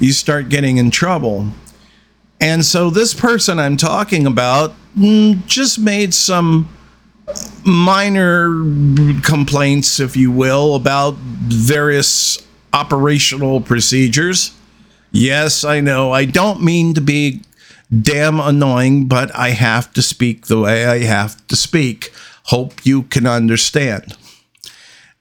you 0.00 0.12
start 0.12 0.48
getting 0.48 0.78
in 0.78 0.90
trouble. 0.90 1.48
And 2.40 2.64
so 2.64 2.90
this 2.90 3.14
person 3.14 3.58
I'm 3.58 3.76
talking 3.76 4.26
about 4.26 4.74
mm, 4.96 5.46
just 5.46 5.78
made 5.78 6.14
some 6.14 6.68
minor 7.64 8.48
complaints, 9.22 10.00
if 10.00 10.16
you 10.16 10.32
will, 10.32 10.74
about 10.74 11.14
various 11.14 12.44
operational 12.72 13.60
procedures. 13.60 14.52
Yes, 15.12 15.64
I 15.64 15.80
know. 15.80 16.12
I 16.12 16.24
don't 16.24 16.62
mean 16.62 16.94
to 16.94 17.00
be 17.00 17.42
damn 17.90 18.38
annoying, 18.40 19.06
but 19.06 19.34
I 19.36 19.50
have 19.50 19.92
to 19.94 20.02
speak 20.02 20.46
the 20.46 20.60
way 20.60 20.86
I 20.86 20.98
have 21.00 21.46
to 21.48 21.56
speak. 21.56 22.12
hope 22.44 22.84
you 22.84 23.02
can 23.04 23.26
understand. 23.26 24.16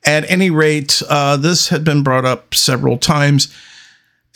At 0.06 0.30
any 0.32 0.50
rate, 0.50 1.04
uh, 1.10 1.38
this 1.38 1.70
had 1.70 1.84
been 1.84 2.02
brought 2.02 2.26
up 2.26 2.56
several 2.56 2.98
times, 2.98 3.54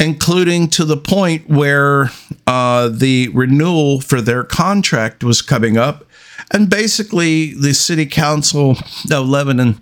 including 0.03 0.67
to 0.67 0.83
the 0.83 0.97
point 0.97 1.49
where 1.49 2.11
uh, 2.45 2.89
the 2.89 3.29
renewal 3.29 4.01
for 4.01 4.19
their 4.19 4.43
contract 4.43 5.23
was 5.23 5.41
coming 5.41 5.77
up. 5.77 6.05
And 6.51 6.69
basically, 6.69 7.53
the 7.53 7.73
city 7.73 8.05
council 8.05 8.75
of 9.09 9.27
Lebanon 9.27 9.81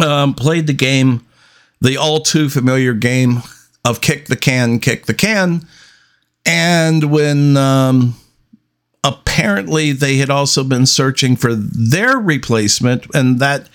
um, 0.00 0.34
played 0.34 0.66
the 0.66 0.74
game, 0.74 1.26
the 1.80 1.96
all 1.96 2.20
too 2.20 2.50
familiar 2.50 2.92
game 2.92 3.42
of 3.82 4.02
kick 4.02 4.26
the 4.26 4.36
can, 4.36 4.78
kick 4.78 5.06
the 5.06 5.14
can. 5.14 5.66
And 6.44 7.10
when 7.10 7.56
um, 7.56 8.14
apparently 9.02 9.92
they 9.92 10.18
had 10.18 10.28
also 10.28 10.64
been 10.64 10.84
searching 10.84 11.34
for 11.34 11.54
their 11.54 12.18
replacement, 12.18 13.06
and 13.14 13.38
that 13.40 13.68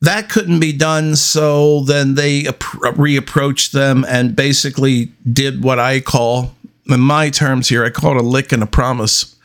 that 0.00 0.28
couldn't 0.28 0.60
be 0.60 0.72
done. 0.72 1.16
So 1.16 1.80
then 1.80 2.14
they 2.14 2.44
reapproached 2.44 3.72
them 3.72 4.04
and 4.08 4.36
basically 4.36 5.12
did 5.30 5.62
what 5.62 5.78
I 5.78 6.00
call, 6.00 6.54
in 6.86 7.00
my 7.00 7.30
terms 7.30 7.68
here, 7.68 7.84
I 7.84 7.90
call 7.90 8.12
it 8.12 8.18
a 8.18 8.22
lick 8.22 8.52
and 8.52 8.62
a 8.62 8.66
promise. 8.66 9.36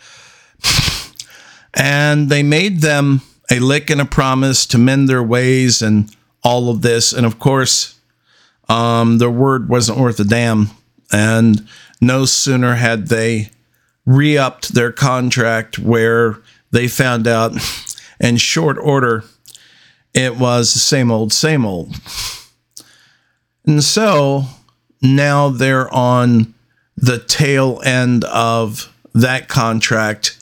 and 1.74 2.29
they 2.29 2.43
made 2.43 2.81
them 2.81 3.22
a 3.50 3.60
lick 3.60 3.89
and 3.89 4.01
a 4.01 4.05
promise 4.05 4.65
to 4.67 4.77
mend 4.77 5.10
their 5.10 5.24
ways 5.24 5.81
and 5.81 6.13
all 6.43 6.70
of 6.70 6.81
this. 6.81 7.13
And 7.13 7.25
of 7.25 7.39
course, 7.39 8.00
um, 8.70 9.17
their 9.17 9.31
word 9.31 9.70
wasn't 9.70 10.00
worth 10.00 10.20
a 10.20 10.24
damn. 10.24 10.70
And 11.12 11.67
no 12.00 12.25
sooner 12.25 12.75
had 12.75 13.08
they 13.08 13.51
re 14.05 14.38
upped 14.38 14.74
their 14.74 14.91
contract 14.91 15.77
where 15.77 16.38
they 16.72 16.88
found 16.88 17.27
out 17.27 17.53
in 18.20 18.38
short 18.38 18.77
order 18.77 19.24
it 20.13 20.38
was 20.38 20.74
the 20.74 20.80
same 20.80 21.12
old, 21.12 21.32
same 21.34 21.65
old. 21.65 21.96
And 23.65 23.84
so 23.84 24.46
now 25.01 25.50
they're 25.50 25.94
on 25.94 26.53
the 26.98 27.20
tail 27.20 27.82
end 27.84 28.24
of 28.25 28.94
that 29.13 29.48
contract 29.48 30.38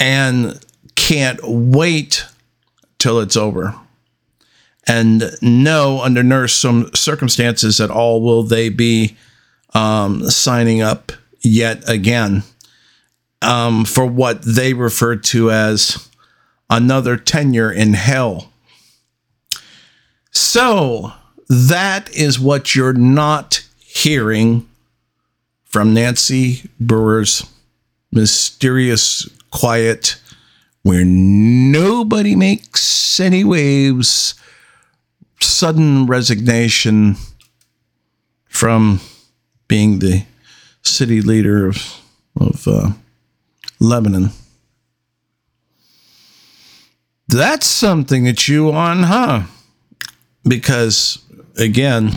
and 0.00 0.58
can't 0.94 1.40
wait 1.42 2.24
till 2.98 3.20
it's 3.20 3.36
over. 3.36 3.74
And 4.86 5.24
no, 5.40 6.00
under 6.00 6.22
no 6.22 6.46
circumstances 6.46 7.80
at 7.80 7.90
all 7.90 8.20
will 8.20 8.42
they 8.42 8.68
be 8.68 9.16
um, 9.74 10.28
signing 10.28 10.82
up 10.82 11.12
yet 11.40 11.88
again 11.88 12.42
um, 13.42 13.84
for 13.84 14.06
what 14.06 14.42
they 14.42 14.74
refer 14.74 15.16
to 15.16 15.50
as 15.50 16.08
another 16.70 17.16
tenure 17.16 17.70
in 17.70 17.92
hell. 17.92 18.51
So 20.32 21.12
that 21.48 22.10
is 22.10 22.40
what 22.40 22.74
you're 22.74 22.94
not 22.94 23.62
hearing 23.78 24.66
from 25.64 25.94
Nancy 25.94 26.68
Brewer's 26.80 27.46
mysterious 28.10 29.28
quiet, 29.50 30.16
where 30.82 31.04
nobody 31.04 32.34
makes 32.34 33.20
any 33.20 33.44
waves, 33.44 34.34
sudden 35.40 36.06
resignation 36.06 37.16
from 38.48 39.00
being 39.68 39.98
the 39.98 40.24
city 40.82 41.20
leader 41.20 41.68
of, 41.68 42.00
of 42.40 42.66
uh, 42.66 42.90
Lebanon. 43.78 44.30
That's 47.28 47.66
something 47.66 48.24
that 48.24 48.48
you 48.48 48.72
on, 48.72 49.04
huh? 49.04 49.42
Because 50.46 51.22
again, 51.56 52.12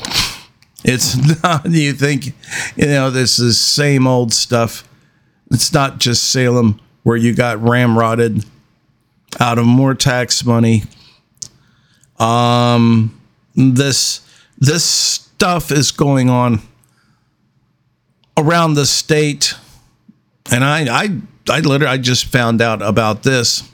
it's 0.83 1.15
not 1.43 1.69
you 1.69 1.93
think 1.93 2.27
you 2.75 2.85
know 2.87 3.09
this 3.09 3.39
is 3.39 3.59
same 3.59 4.07
old 4.07 4.33
stuff. 4.33 4.87
It's 5.51 5.73
not 5.73 5.99
just 5.99 6.31
Salem 6.31 6.79
where 7.03 7.17
you 7.17 7.35
got 7.35 7.59
ramrodded 7.59 8.45
out 9.39 9.59
of 9.59 9.65
more 9.65 9.93
tax 9.93 10.43
money. 10.45 10.83
Um, 12.19 13.19
this 13.55 14.21
this 14.57 14.83
stuff 14.83 15.71
is 15.71 15.91
going 15.91 16.29
on 16.29 16.61
around 18.37 18.73
the 18.73 18.85
state, 18.85 19.53
and 20.51 20.63
I 20.63 21.03
I 21.03 21.21
I 21.49 21.59
literally 21.59 21.93
I 21.93 21.97
just 21.97 22.25
found 22.25 22.61
out 22.61 22.81
about 22.81 23.23
this 23.23 23.69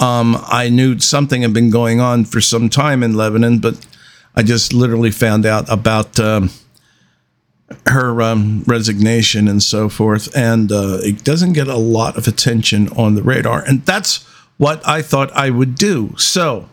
um, 0.00 0.36
I 0.46 0.70
knew 0.70 0.98
something 0.98 1.42
had 1.42 1.52
been 1.52 1.70
going 1.70 2.00
on 2.00 2.24
for 2.24 2.40
some 2.40 2.68
time 2.68 3.02
in 3.02 3.14
Lebanon, 3.14 3.58
but 3.58 3.86
I 4.34 4.42
just 4.42 4.72
literally 4.72 5.10
found 5.10 5.44
out 5.44 5.70
about 5.70 6.18
um, 6.18 6.50
her 7.86 8.22
um, 8.22 8.64
resignation 8.66 9.46
and 9.46 9.62
so 9.62 9.88
forth. 9.88 10.34
And 10.34 10.72
uh, 10.72 10.98
it 11.02 11.22
doesn't 11.22 11.52
get 11.52 11.68
a 11.68 11.76
lot 11.76 12.16
of 12.16 12.26
attention 12.26 12.88
on 12.90 13.14
the 13.14 13.22
radar. 13.22 13.62
And 13.62 13.84
that's 13.84 14.24
what 14.56 14.86
I 14.88 15.02
thought 15.02 15.30
I 15.32 15.50
would 15.50 15.74
do. 15.74 16.14
So, 16.16 16.68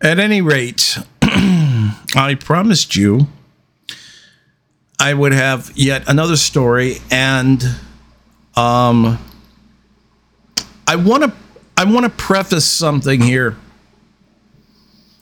at 0.00 0.18
any 0.18 0.40
rate, 0.40 0.98
I 1.22 2.36
promised 2.38 2.96
you 2.96 3.28
I 4.98 5.14
would 5.14 5.32
have 5.32 5.72
yet 5.74 6.08
another 6.08 6.36
story. 6.36 6.98
And 7.10 7.60
um, 8.54 9.18
I 10.86 10.94
want 10.94 11.24
to 11.24 11.32
I 11.82 11.84
want 11.84 12.04
to 12.04 12.10
preface 12.10 12.64
something 12.64 13.20
here. 13.20 13.56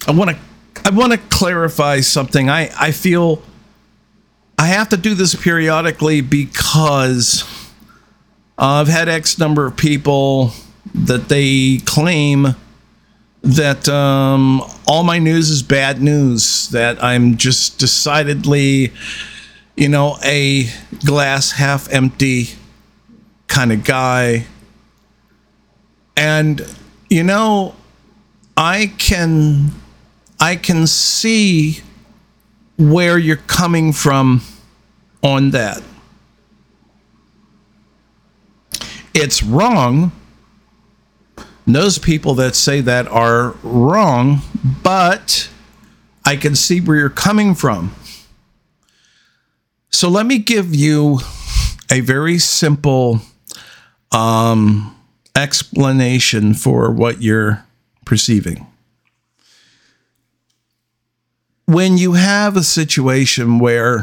I 0.06 0.10
want 0.10 0.28
to 0.28 0.36
I 0.84 0.90
want 0.90 1.12
to 1.12 1.18
clarify 1.34 2.00
something. 2.00 2.50
I 2.50 2.70
I 2.78 2.92
feel 2.92 3.42
I 4.58 4.66
have 4.66 4.90
to 4.90 4.98
do 4.98 5.14
this 5.14 5.34
periodically 5.34 6.20
because 6.20 7.44
I've 8.58 8.88
had 8.88 9.08
X 9.08 9.38
number 9.38 9.64
of 9.64 9.78
people 9.78 10.52
that 10.94 11.30
they 11.30 11.78
claim 11.86 12.48
that 13.40 13.88
um, 13.88 14.62
all 14.86 15.02
my 15.02 15.18
news 15.18 15.48
is 15.48 15.62
bad 15.62 16.02
news, 16.02 16.68
that 16.68 17.02
I'm 17.02 17.38
just 17.38 17.78
decidedly, 17.78 18.92
you 19.76 19.88
know, 19.88 20.18
a 20.22 20.68
glass 21.06 21.52
half 21.52 21.90
empty 21.90 22.50
kind 23.46 23.72
of 23.72 23.82
guy 23.82 24.44
and 26.20 26.76
you 27.08 27.24
know 27.24 27.74
i 28.56 28.92
can 28.98 29.70
i 30.38 30.54
can 30.54 30.86
see 30.86 31.80
where 32.76 33.18
you're 33.18 33.36
coming 33.36 33.92
from 33.92 34.40
on 35.22 35.50
that. 35.50 35.82
It's 39.12 39.42
wrong. 39.42 40.12
Those 41.66 41.98
people 41.98 42.34
that 42.34 42.54
say 42.54 42.80
that 42.80 43.06
are 43.08 43.54
wrong 43.62 44.40
but 44.82 45.48
i 46.24 46.36
can 46.36 46.54
see 46.56 46.80
where 46.80 46.96
you're 46.96 47.10
coming 47.10 47.54
from. 47.54 47.94
So 49.90 50.08
let 50.08 50.26
me 50.26 50.38
give 50.38 50.74
you 50.74 51.20
a 51.90 52.00
very 52.00 52.38
simple 52.38 53.20
um, 54.10 54.96
explanation 55.36 56.54
for 56.54 56.90
what 56.90 57.22
you're 57.22 57.64
perceiving. 58.04 58.66
When 61.66 61.98
you 61.98 62.14
have 62.14 62.56
a 62.56 62.64
situation 62.64 63.58
where 63.58 64.02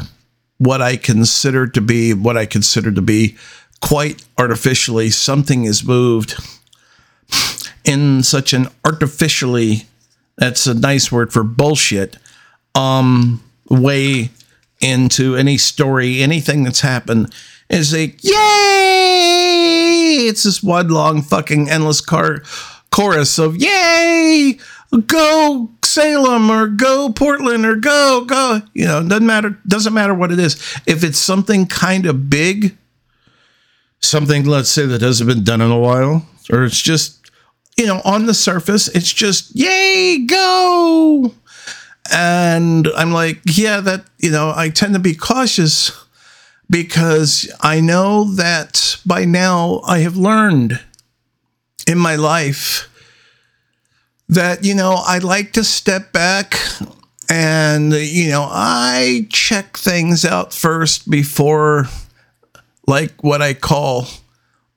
what 0.58 0.82
I 0.82 0.96
consider 0.96 1.66
to 1.68 1.80
be 1.80 2.12
what 2.12 2.36
I 2.36 2.46
consider 2.46 2.92
to 2.92 3.02
be 3.02 3.36
quite 3.80 4.24
artificially 4.36 5.10
something 5.10 5.64
is 5.64 5.84
moved 5.84 6.34
in 7.84 8.22
such 8.22 8.52
an 8.52 8.66
artificially 8.84 9.84
that's 10.36 10.66
a 10.66 10.74
nice 10.74 11.10
word 11.10 11.32
for 11.32 11.44
bullshit 11.44 12.16
um 12.74 13.42
way 13.70 14.30
into 14.80 15.36
any 15.36 15.56
story 15.56 16.22
anything 16.22 16.64
that's 16.64 16.80
happened 16.80 17.32
is 17.70 17.92
like, 17.92 18.22
yay 18.24 19.78
it's 20.28 20.42
this 20.42 20.62
one 20.62 20.88
long 20.88 21.22
fucking 21.22 21.68
endless 21.68 22.00
car 22.00 22.42
chorus 22.90 23.38
of 23.38 23.56
yay, 23.56 24.58
go 25.06 25.70
Salem 25.84 26.50
or 26.50 26.68
go 26.68 27.10
Portland 27.10 27.64
or 27.64 27.76
go 27.76 28.24
go. 28.26 28.60
You 28.74 28.84
know, 28.84 29.02
doesn't 29.06 29.26
matter. 29.26 29.58
Doesn't 29.66 29.94
matter 29.94 30.14
what 30.14 30.30
it 30.30 30.38
is. 30.38 30.54
If 30.86 31.02
it's 31.02 31.18
something 31.18 31.66
kind 31.66 32.06
of 32.06 32.28
big, 32.28 32.76
something 34.00 34.44
let's 34.44 34.68
say 34.68 34.86
that 34.86 35.00
hasn't 35.00 35.28
been 35.28 35.44
done 35.44 35.60
in 35.60 35.70
a 35.70 35.78
while, 35.78 36.26
or 36.50 36.64
it's 36.64 36.80
just 36.80 37.30
you 37.76 37.86
know 37.86 38.00
on 38.04 38.26
the 38.26 38.34
surface, 38.34 38.88
it's 38.88 39.12
just 39.12 39.56
yay, 39.56 40.24
go. 40.26 41.34
And 42.10 42.88
I'm 42.96 43.12
like, 43.12 43.40
yeah, 43.44 43.80
that 43.80 44.04
you 44.18 44.30
know, 44.30 44.52
I 44.54 44.68
tend 44.68 44.94
to 44.94 45.00
be 45.00 45.14
cautious 45.14 45.90
because 46.70 47.52
I 47.60 47.80
know 47.80 48.24
that 48.34 48.98
by 49.06 49.24
now 49.24 49.80
I 49.86 50.00
have 50.00 50.16
learned 50.16 50.80
in 51.86 51.98
my 51.98 52.16
life 52.16 52.88
that, 54.28 54.64
you 54.64 54.74
know, 54.74 55.02
I 55.06 55.18
like 55.18 55.52
to 55.54 55.64
step 55.64 56.12
back 56.12 56.54
and, 57.30 57.92
you 57.92 58.28
know, 58.28 58.46
I 58.50 59.26
check 59.30 59.76
things 59.76 60.24
out 60.24 60.52
first 60.52 61.10
before, 61.10 61.86
like 62.86 63.22
what 63.24 63.40
I 63.40 63.54
call 63.54 64.06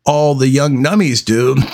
all 0.05 0.35
the 0.35 0.47
young 0.47 0.77
nummies 0.77 1.23
do. 1.23 1.55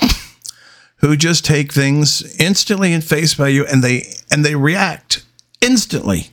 who 0.97 1.15
just 1.15 1.45
take 1.45 1.71
things 1.71 2.36
instantly 2.39 2.93
in 2.93 3.01
face 3.01 3.34
value 3.34 3.63
and 3.65 3.84
they 3.84 4.03
and 4.32 4.43
they 4.43 4.56
react 4.56 5.23
instantly 5.62 6.30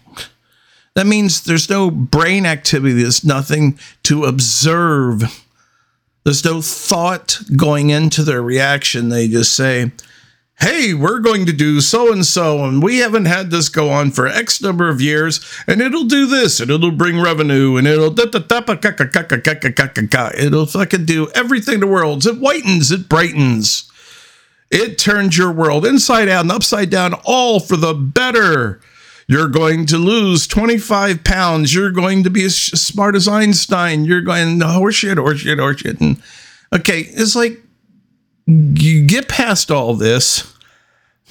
that 0.94 1.06
means 1.06 1.42
there's 1.42 1.68
no 1.68 1.90
brain 1.90 2.46
activity. 2.46 2.94
There's 2.94 3.24
nothing 3.24 3.78
to 4.04 4.24
observe. 4.24 5.42
There's 6.24 6.44
no 6.44 6.62
thought 6.62 7.40
going 7.56 7.90
into 7.90 8.22
their 8.22 8.42
reaction. 8.42 9.08
They 9.08 9.28
just 9.28 9.54
say 9.54 9.92
hey 10.60 10.94
we're 10.94 11.18
going 11.18 11.46
to 11.46 11.52
do 11.52 11.80
so 11.80 12.12
and 12.12 12.24
so 12.24 12.64
and 12.64 12.82
we 12.82 12.98
haven't 12.98 13.24
had 13.24 13.50
this 13.50 13.68
go 13.68 13.90
on 13.90 14.10
for 14.10 14.26
x 14.26 14.62
number 14.62 14.88
of 14.88 15.00
years 15.00 15.44
and 15.66 15.80
it'll 15.80 16.04
do 16.04 16.26
this 16.26 16.60
and 16.60 16.70
it'll 16.70 16.92
bring 16.92 17.20
revenue 17.20 17.76
and 17.76 17.86
it'll 17.86 18.10
it'll 20.38 20.66
fucking 20.66 21.04
do 21.04 21.28
everything 21.34 21.80
the 21.80 21.86
world. 21.86 22.24
It 22.24 22.40
whitens 22.40 22.92
it 22.92 23.08
brightens. 23.08 23.90
It 24.70 24.98
turns 24.98 25.36
your 25.36 25.52
world 25.52 25.84
inside 25.86 26.28
out 26.28 26.42
and 26.42 26.50
upside 26.50 26.90
down, 26.90 27.14
all 27.24 27.60
for 27.60 27.76
the 27.76 27.94
better. 27.94 28.80
You're 29.26 29.48
going 29.48 29.86
to 29.86 29.98
lose 29.98 30.46
25 30.46 31.24
pounds. 31.24 31.74
You're 31.74 31.90
going 31.90 32.24
to 32.24 32.30
be 32.30 32.44
as 32.44 32.56
smart 32.56 33.14
as 33.14 33.26
Einstein. 33.26 34.04
You're 34.04 34.20
going 34.20 34.58
to 34.60 34.66
horseshit, 34.66 35.16
horseshit, 35.16 35.58
horseshit. 35.58 36.00
And 36.00 36.22
okay, 36.72 37.00
it's 37.00 37.34
like 37.34 37.60
you 38.46 39.06
get 39.06 39.28
past 39.28 39.70
all 39.70 39.94
this 39.94 40.52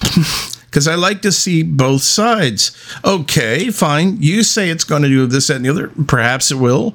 because 0.66 0.88
I 0.88 0.96
like 0.96 1.22
to 1.22 1.32
see 1.32 1.62
both 1.62 2.02
sides. 2.02 2.76
Okay, 3.04 3.70
fine. 3.70 4.16
You 4.20 4.42
say 4.42 4.70
it's 4.70 4.84
going 4.84 5.02
to 5.02 5.08
do 5.08 5.26
this, 5.26 5.46
that, 5.46 5.56
and 5.56 5.64
the 5.64 5.70
other. 5.70 5.88
Perhaps 6.06 6.50
it 6.50 6.56
will. 6.56 6.94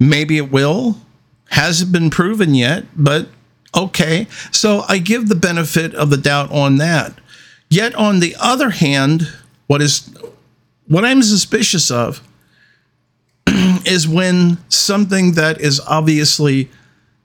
Maybe 0.00 0.38
it 0.38 0.50
will. 0.50 0.98
Hasn't 1.50 1.92
been 1.92 2.10
proven 2.10 2.54
yet, 2.54 2.84
but 2.96 3.28
Okay, 3.74 4.28
so 4.52 4.84
I 4.88 4.98
give 4.98 5.28
the 5.28 5.34
benefit 5.34 5.94
of 5.94 6.10
the 6.10 6.16
doubt 6.16 6.50
on 6.52 6.76
that. 6.76 7.14
Yet 7.68 7.94
on 7.96 8.20
the 8.20 8.36
other 8.40 8.70
hand, 8.70 9.32
what 9.66 9.82
is 9.82 10.14
what 10.86 11.04
I'm 11.04 11.22
suspicious 11.22 11.90
of 11.90 12.20
is 13.46 14.06
when 14.06 14.58
something 14.68 15.32
that 15.32 15.60
is 15.60 15.80
obviously 15.80 16.70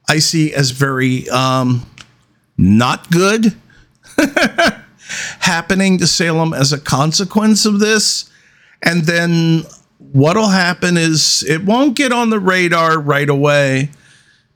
I 0.07 0.19
see 0.19 0.53
as 0.53 0.71
very 0.71 1.29
um, 1.29 1.85
not 2.57 3.09
good 3.11 3.55
happening 5.39 5.97
to 5.99 6.07
Salem 6.07 6.53
as 6.53 6.73
a 6.73 6.79
consequence 6.79 7.65
of 7.65 7.79
this, 7.79 8.29
and 8.81 9.03
then 9.03 9.63
what'll 9.99 10.47
happen 10.47 10.97
is 10.97 11.43
it 11.43 11.63
won't 11.63 11.95
get 11.95 12.11
on 12.11 12.29
the 12.29 12.39
radar 12.39 12.99
right 12.99 13.29
away. 13.29 13.89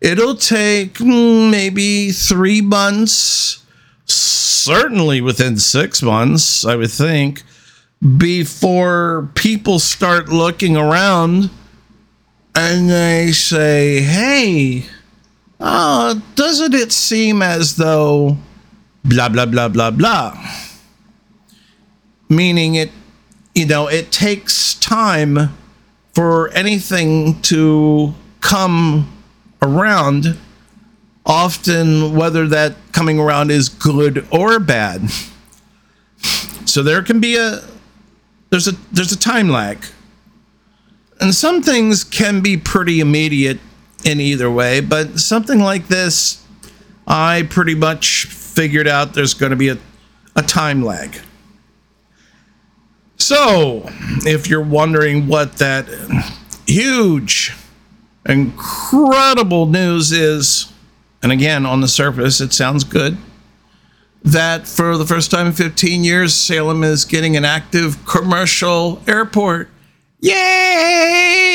It'll 0.02 0.36
take 0.36 0.98
hmm, 0.98 1.52
maybe 1.52 2.12
three 2.12 2.62
months, 2.62 3.64
certainly 4.06 5.22
within 5.22 5.58
six 5.58 6.02
months, 6.02 6.66
I 6.66 6.76
would 6.76 6.92
think, 6.92 7.44
before 8.04 9.30
people 9.34 9.80
start 9.80 10.28
looking 10.28 10.76
around 10.76 11.50
and 12.54 12.90
they 12.90 13.32
say, 13.32 14.02
hey, 14.02 14.86
uh, 15.60 16.20
doesn't 16.36 16.74
it 16.74 16.92
seem 16.92 17.42
as 17.42 17.78
though 17.78 18.38
blah, 19.06 19.30
blah, 19.30 19.46
blah, 19.46 19.70
blah, 19.70 19.90
blah? 19.90 20.38
Meaning 22.30 22.76
it, 22.76 22.92
you 23.56 23.66
know, 23.66 23.88
it 23.88 24.12
takes 24.12 24.74
time 24.76 25.56
for 26.14 26.50
anything 26.50 27.42
to 27.42 28.14
come 28.42 29.10
around, 29.62 30.38
often 31.26 32.16
whether 32.16 32.48
that 32.48 32.76
coming 32.92 33.18
around 33.18 33.50
is 33.50 33.70
good 33.70 34.28
or 34.30 34.60
bad. 34.60 35.10
So 36.66 36.84
there 36.84 37.02
can 37.02 37.20
be 37.20 37.38
a 37.38 37.62
there's 38.54 38.68
a 38.68 38.74
there's 38.92 39.12
a 39.12 39.18
time 39.18 39.50
lag. 39.50 39.84
And 41.20 41.34
some 41.34 41.64
things 41.64 42.04
can 42.04 42.42
be 42.42 42.56
pretty 42.56 43.00
immediate 43.00 43.60
in 44.06 44.22
either 44.22 44.52
way, 44.52 44.80
but 44.80 45.20
something 45.20 45.60
like 45.60 45.88
this 45.88 46.46
I 47.08 47.48
pretty 47.50 47.74
much 47.74 48.28
figured 48.28 48.88
out 48.88 49.16
there's 49.16 49.34
going 49.34 49.50
to 49.50 49.56
be 49.56 49.70
a, 49.70 49.80
a 50.36 50.44
time 50.44 50.84
lag. 50.84 51.18
So, 53.18 53.90
if 54.24 54.48
you're 54.48 54.62
wondering 54.62 55.28
what 55.28 55.54
that 55.54 55.88
huge 56.68 57.54
incredible 58.28 59.66
news 59.66 60.12
is, 60.12 60.72
and 61.24 61.32
again, 61.32 61.66
on 61.66 61.82
the 61.82 61.88
surface, 61.88 62.40
it 62.40 62.54
sounds 62.54 62.84
good, 62.84 63.18
that 64.24 64.68
for 64.68 64.98
the 64.98 65.06
first 65.06 65.32
time 65.32 65.48
in 65.48 65.54
15 65.54 66.04
years, 66.04 66.34
Salem 66.34 66.84
is 66.84 67.06
getting 67.06 67.38
an 67.38 67.46
active 67.46 68.06
commercial 68.06 69.02
airport. 69.08 69.70
Yay! 70.20 71.54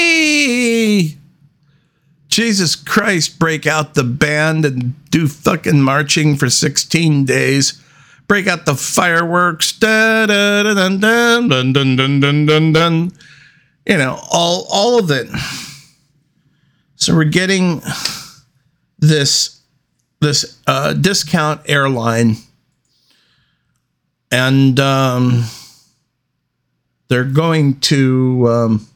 Jesus 2.29 2.77
Christ, 2.77 3.39
break 3.39 3.67
out 3.67 3.95
the 3.95 4.05
band 4.05 4.65
and 4.65 4.95
do 5.11 5.27
fucking 5.27 5.81
marching 5.81 6.37
for 6.37 6.51
16 6.51 7.25
days. 7.25 7.83
Break 8.29 8.47
out 8.47 8.67
the 8.67 8.75
fireworks. 8.75 9.73
Dun, 9.73 10.29
dun, 10.29 10.77
dun, 10.77 11.01
dun, 11.49 11.73
dun, 11.73 11.97
dun, 12.21 12.47
dun, 12.47 12.73
dun. 12.73 13.13
You 13.87 13.97
know, 13.97 14.21
all, 14.31 14.67
all 14.71 14.99
of 14.99 15.11
it. 15.11 15.29
So 16.97 17.15
we're 17.15 17.25
getting 17.25 17.81
this 18.99 19.59
this 20.21 20.61
uh, 20.67 20.95
discount 20.95 21.61
airline, 21.67 22.37
and 24.31 24.79
um, 24.81 25.45
they're 27.09 27.25
going 27.25 27.81
to 27.81 28.47
um, 28.49 28.88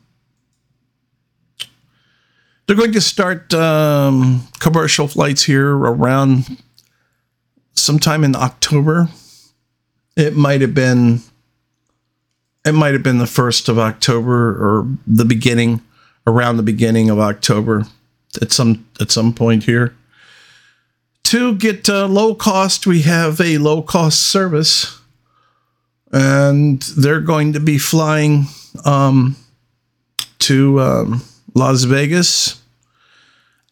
they're 2.66 2.76
going 2.76 2.92
to 2.92 3.00
start 3.00 3.52
um, 3.54 4.46
commercial 4.58 5.08
flights 5.08 5.44
here 5.44 5.74
around 5.74 6.58
sometime 7.74 8.24
in 8.24 8.36
October. 8.36 9.08
It 10.16 10.36
might 10.36 10.60
have 10.60 10.74
been 10.74 11.20
it 12.64 12.72
might 12.72 12.92
have 12.92 13.02
been 13.02 13.18
the 13.18 13.26
first 13.26 13.68
of 13.68 13.78
October 13.78 14.50
or 14.50 14.88
the 15.06 15.24
beginning 15.24 15.82
around 16.26 16.56
the 16.56 16.62
beginning 16.62 17.10
of 17.10 17.18
October 17.18 17.84
at 18.40 18.52
some 18.52 18.86
at 19.00 19.10
some 19.10 19.32
point 19.32 19.64
here. 19.64 19.94
To 21.24 21.54
get 21.54 21.88
uh, 21.88 22.06
low 22.06 22.34
cost, 22.34 22.86
we 22.86 23.02
have 23.02 23.40
a 23.40 23.58
low 23.58 23.82
cost 23.82 24.20
service, 24.20 25.00
and 26.12 26.82
they're 26.96 27.20
going 27.20 27.54
to 27.54 27.60
be 27.60 27.78
flying 27.78 28.44
um, 28.84 29.36
to 30.40 30.80
um, 30.80 31.22
Las 31.54 31.84
Vegas 31.84 32.60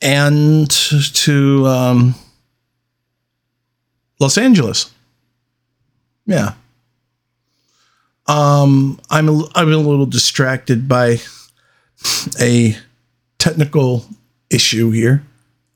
and 0.01 0.71
to 0.71 1.67
um, 1.67 2.15
Los 4.19 4.39
Angeles. 4.39 4.91
Yeah. 6.27 6.55
Um, 8.27 9.01
I'm 9.11 9.29
a, 9.29 9.43
I'm 9.55 9.73
a 9.73 9.77
little 9.77 10.07
distracted 10.07 10.89
by 10.89 11.19
a 12.41 12.77
technical 13.39 14.07
issue 14.49 14.91
here, 14.91 15.25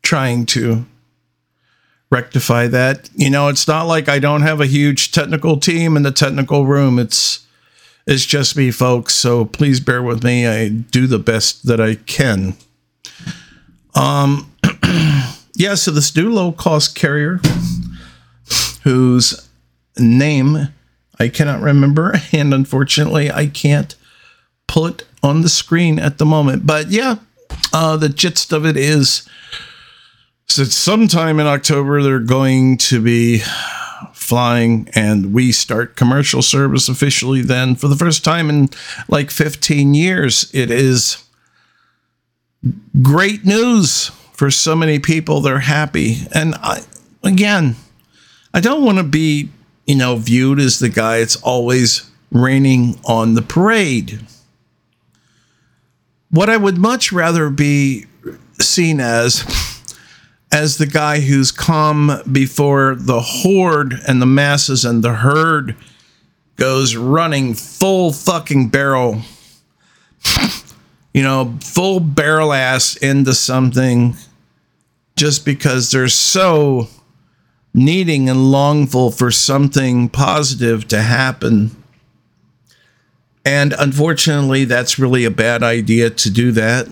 trying 0.02 0.46
to 0.46 0.86
rectify 2.10 2.68
that. 2.68 3.10
You 3.14 3.30
know, 3.30 3.48
it's 3.48 3.66
not 3.66 3.86
like 3.86 4.08
I 4.08 4.18
don't 4.18 4.42
have 4.42 4.60
a 4.60 4.66
huge 4.66 5.12
technical 5.12 5.58
team 5.58 5.96
in 5.96 6.02
the 6.02 6.12
technical 6.12 6.66
room. 6.66 6.98
It's 6.98 7.46
it's 8.06 8.26
just 8.26 8.56
me, 8.56 8.70
folks. 8.70 9.14
So 9.14 9.44
please 9.44 9.80
bear 9.80 10.02
with 10.02 10.22
me. 10.22 10.46
I 10.46 10.68
do 10.68 11.06
the 11.06 11.18
best 11.18 11.66
that 11.66 11.80
I 11.80 11.94
can. 11.94 12.56
Um, 13.94 14.52
yeah. 15.54 15.74
So 15.74 15.90
this 15.90 16.14
new 16.14 16.30
low 16.30 16.52
cost 16.52 16.94
carrier, 16.94 17.40
whose 18.82 19.48
name 19.98 20.68
I 21.18 21.28
cannot 21.28 21.62
remember, 21.62 22.14
and 22.32 22.52
unfortunately 22.52 23.30
I 23.30 23.46
can't 23.46 23.94
pull 24.66 24.86
it 24.86 25.04
on 25.22 25.40
the 25.40 25.48
screen 25.48 25.98
at 25.98 26.18
the 26.18 26.26
moment. 26.26 26.66
But 26.66 26.88
yeah, 26.88 27.16
uh, 27.72 27.96
the 27.96 28.08
gist 28.08 28.52
of 28.52 28.66
it 28.66 28.76
is 28.76 29.28
so 30.46 30.64
sometime 30.64 31.40
in 31.40 31.46
October 31.46 32.02
they're 32.02 32.18
going 32.18 32.76
to 32.78 33.00
be 33.00 33.42
flying 34.12 34.88
and 34.94 35.32
we 35.34 35.52
start 35.52 35.96
commercial 35.96 36.42
service 36.42 36.88
officially 36.88 37.42
then 37.42 37.74
for 37.74 37.88
the 37.88 37.96
first 37.96 38.24
time 38.24 38.48
in 38.48 38.68
like 39.08 39.30
15 39.30 39.94
years. 39.94 40.50
It 40.54 40.70
is 40.70 41.22
great 43.02 43.44
news 43.44 44.08
for 44.32 44.50
so 44.50 44.74
many 44.74 44.98
people. 44.98 45.40
They're 45.40 45.60
happy. 45.60 46.18
And 46.34 46.54
I, 46.56 46.82
again, 47.22 47.76
I 48.52 48.60
don't 48.60 48.84
want 48.84 48.98
to 48.98 49.04
be, 49.04 49.50
you 49.86 49.94
know, 49.94 50.16
viewed 50.16 50.58
as 50.58 50.78
the 50.78 50.88
guy 50.88 51.18
that's 51.18 51.36
always 51.36 52.10
raining 52.30 52.98
on 53.04 53.34
the 53.34 53.42
parade. 53.42 54.20
What 56.30 56.50
I 56.50 56.56
would 56.56 56.78
much 56.78 57.12
rather 57.12 57.50
be 57.50 58.06
seen 58.58 59.00
as 59.00 59.44
as 60.54 60.78
the 60.78 60.86
guy 60.86 61.20
who's 61.20 61.50
come 61.50 62.22
before 62.30 62.94
the 62.94 63.20
horde 63.20 63.94
and 64.06 64.22
the 64.22 64.26
masses 64.26 64.84
and 64.84 65.02
the 65.02 65.14
herd 65.14 65.76
goes 66.56 66.94
running 66.94 67.52
full 67.52 68.12
fucking 68.12 68.68
barrel 68.68 69.20
you 71.12 71.22
know, 71.22 71.56
full 71.60 72.00
barrel 72.00 72.52
ass 72.52 72.96
into 72.96 73.34
something 73.34 74.16
just 75.16 75.44
because 75.44 75.90
they're 75.90 76.08
so 76.08 76.88
needing 77.72 78.28
and 78.28 78.50
longful 78.50 79.10
for 79.10 79.30
something 79.30 80.08
positive 80.08 80.86
to 80.88 81.00
happen. 81.02 81.70
And 83.44 83.72
unfortunately, 83.74 84.64
that's 84.64 84.98
really 84.98 85.24
a 85.24 85.30
bad 85.30 85.62
idea 85.62 86.10
to 86.10 86.30
do 86.30 86.50
that. 86.52 86.88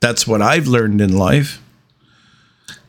That's 0.00 0.26
what 0.26 0.40
I've 0.40 0.66
learned 0.66 1.00
in 1.00 1.16
life. 1.16 1.61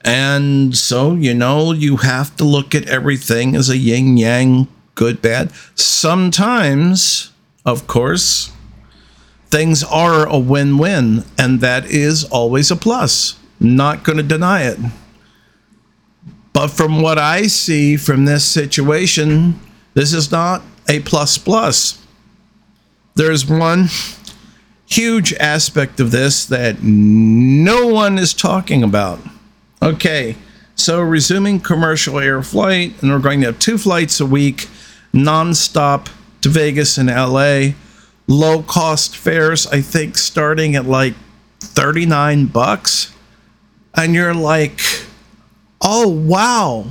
And 0.04 0.76
so, 0.76 1.13
you 1.13 1.34
know, 1.34 1.72
you 1.72 1.98
have 1.98 2.36
to 2.38 2.44
look 2.44 2.76
at 2.76 2.88
everything 2.89 3.56
as 3.56 3.70
a 3.70 3.78
yin 3.78 4.18
yang, 4.18 4.68
good, 4.96 5.22
bad. 5.22 5.52
Sometimes, 5.76 7.32
of 7.66 7.88
course, 7.88 8.52
things 9.50 9.84
are 9.84 10.28
a 10.28 10.38
win 10.38 10.78
win, 10.78 11.24
and 11.38 11.62
that 11.62 11.86
is 11.86 12.26
always 12.26 12.70
a 12.70 12.76
plus. 12.76 13.39
Not 13.60 14.04
going 14.04 14.18
to 14.18 14.24
deny 14.24 14.63
it. 14.63 14.80
But 16.52 16.68
from 16.68 17.02
what 17.02 17.18
I 17.18 17.44
see 17.48 17.96
from 17.98 18.26
this 18.26 18.46
situation, 18.46 19.60
this 19.94 20.13
is 20.13 20.32
not 20.32 20.62
a 20.89 21.00
plus 21.00 21.38
plus. 21.38 22.00
There's 23.16 23.46
one 23.46 23.88
huge 24.86 25.34
aspect 25.36 26.00
of 26.00 26.12
this 26.12 26.46
that 26.48 26.84
no 26.84 27.88
one 27.88 28.18
is 28.18 28.34
talking 28.34 28.84
about. 28.84 29.20
Okay, 29.84 30.38
so 30.76 31.02
resuming 31.02 31.60
commercial 31.60 32.17
air 32.17 32.41
flight, 32.41 32.93
and 33.02 33.12
we're 33.12 33.19
going 33.19 33.41
to 33.41 33.48
have 33.48 33.60
two 33.60 33.78
flights 33.78 34.22
a 34.22 34.26
week, 34.26 34.69
nonstop 35.13 36.08
to 36.39 36.48
Vegas 36.48 36.98
and 36.98 37.10
LA. 37.10 37.74
Low 38.26 38.63
cost 38.63 39.17
fares, 39.17 39.67
I 39.67 39.82
think, 39.82 40.17
starting 40.17 40.78
at 40.78 40.86
like 40.86 41.15
39 41.60 42.46
bucks. 42.46 43.13
And 43.93 44.13
you're 44.13 44.34
like, 44.34 44.80
oh, 45.82 46.08
wow. 46.08 46.86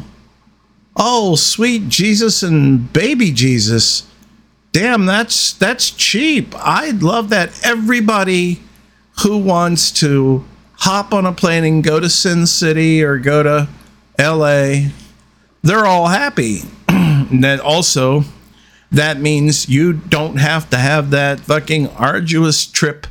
Oh, 0.95 1.35
sweet 1.35 1.89
Jesus 1.89 2.43
and 2.43 2.93
baby 2.93 3.33
Jesus. 3.33 4.07
Damn, 4.73 5.07
that's 5.07 5.55
that's 5.55 5.89
cheap. 5.89 6.55
I'd 6.57 7.03
love 7.03 7.31
that. 7.31 7.59
Everybody 7.65 8.61
who 9.23 9.39
wants 9.39 9.91
to 9.93 10.45
hop 10.83 11.15
on 11.15 11.25
a 11.25 11.33
plane 11.33 11.63
and 11.63 11.85
go 11.85 12.01
to 12.01 12.11
Sin 12.11 12.45
City 12.45 13.05
or 13.05 13.17
go 13.17 13.45
to 13.45 13.69
LA, 14.19 14.89
they're 15.63 15.87
all 15.87 16.09
happy. 16.09 16.63
then 16.89 17.61
also, 17.61 18.25
that 18.91 19.21
means 19.21 19.69
you 19.69 19.93
don't 19.93 20.39
have 20.39 20.69
to 20.71 20.77
have 20.77 21.11
that 21.11 21.39
fucking 21.39 21.87
arduous 21.91 22.67
trip 22.67 23.07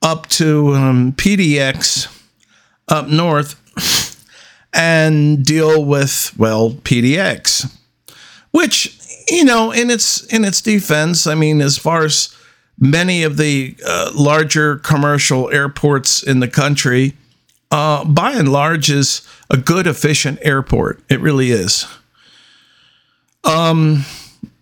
up 0.00 0.26
to 0.28 0.72
um, 0.72 1.12
PDX 1.12 2.10
up 2.88 3.08
north 3.08 3.60
and 4.72 5.44
deal 5.44 5.84
with 5.84 6.32
well 6.38 6.70
PDX, 6.70 7.76
which 8.52 8.98
you 9.28 9.44
know 9.44 9.70
in 9.70 9.90
its 9.90 10.24
in 10.32 10.46
its 10.46 10.62
defense, 10.62 11.26
I 11.26 11.34
mean 11.34 11.60
as 11.60 11.76
far 11.76 12.04
as 12.04 12.34
many 12.78 13.22
of 13.22 13.36
the 13.36 13.76
uh, 13.84 14.10
larger 14.14 14.76
commercial 14.76 15.50
airports 15.50 16.22
in 16.22 16.40
the 16.40 16.48
country, 16.48 17.14
uh, 17.70 18.04
by 18.04 18.32
and 18.32 18.50
large, 18.50 18.90
is 18.90 19.26
a 19.50 19.56
good 19.56 19.86
efficient 19.86 20.38
airport. 20.42 21.00
It 21.08 21.20
really 21.20 21.50
is. 21.50 21.86
Um. 23.44 24.04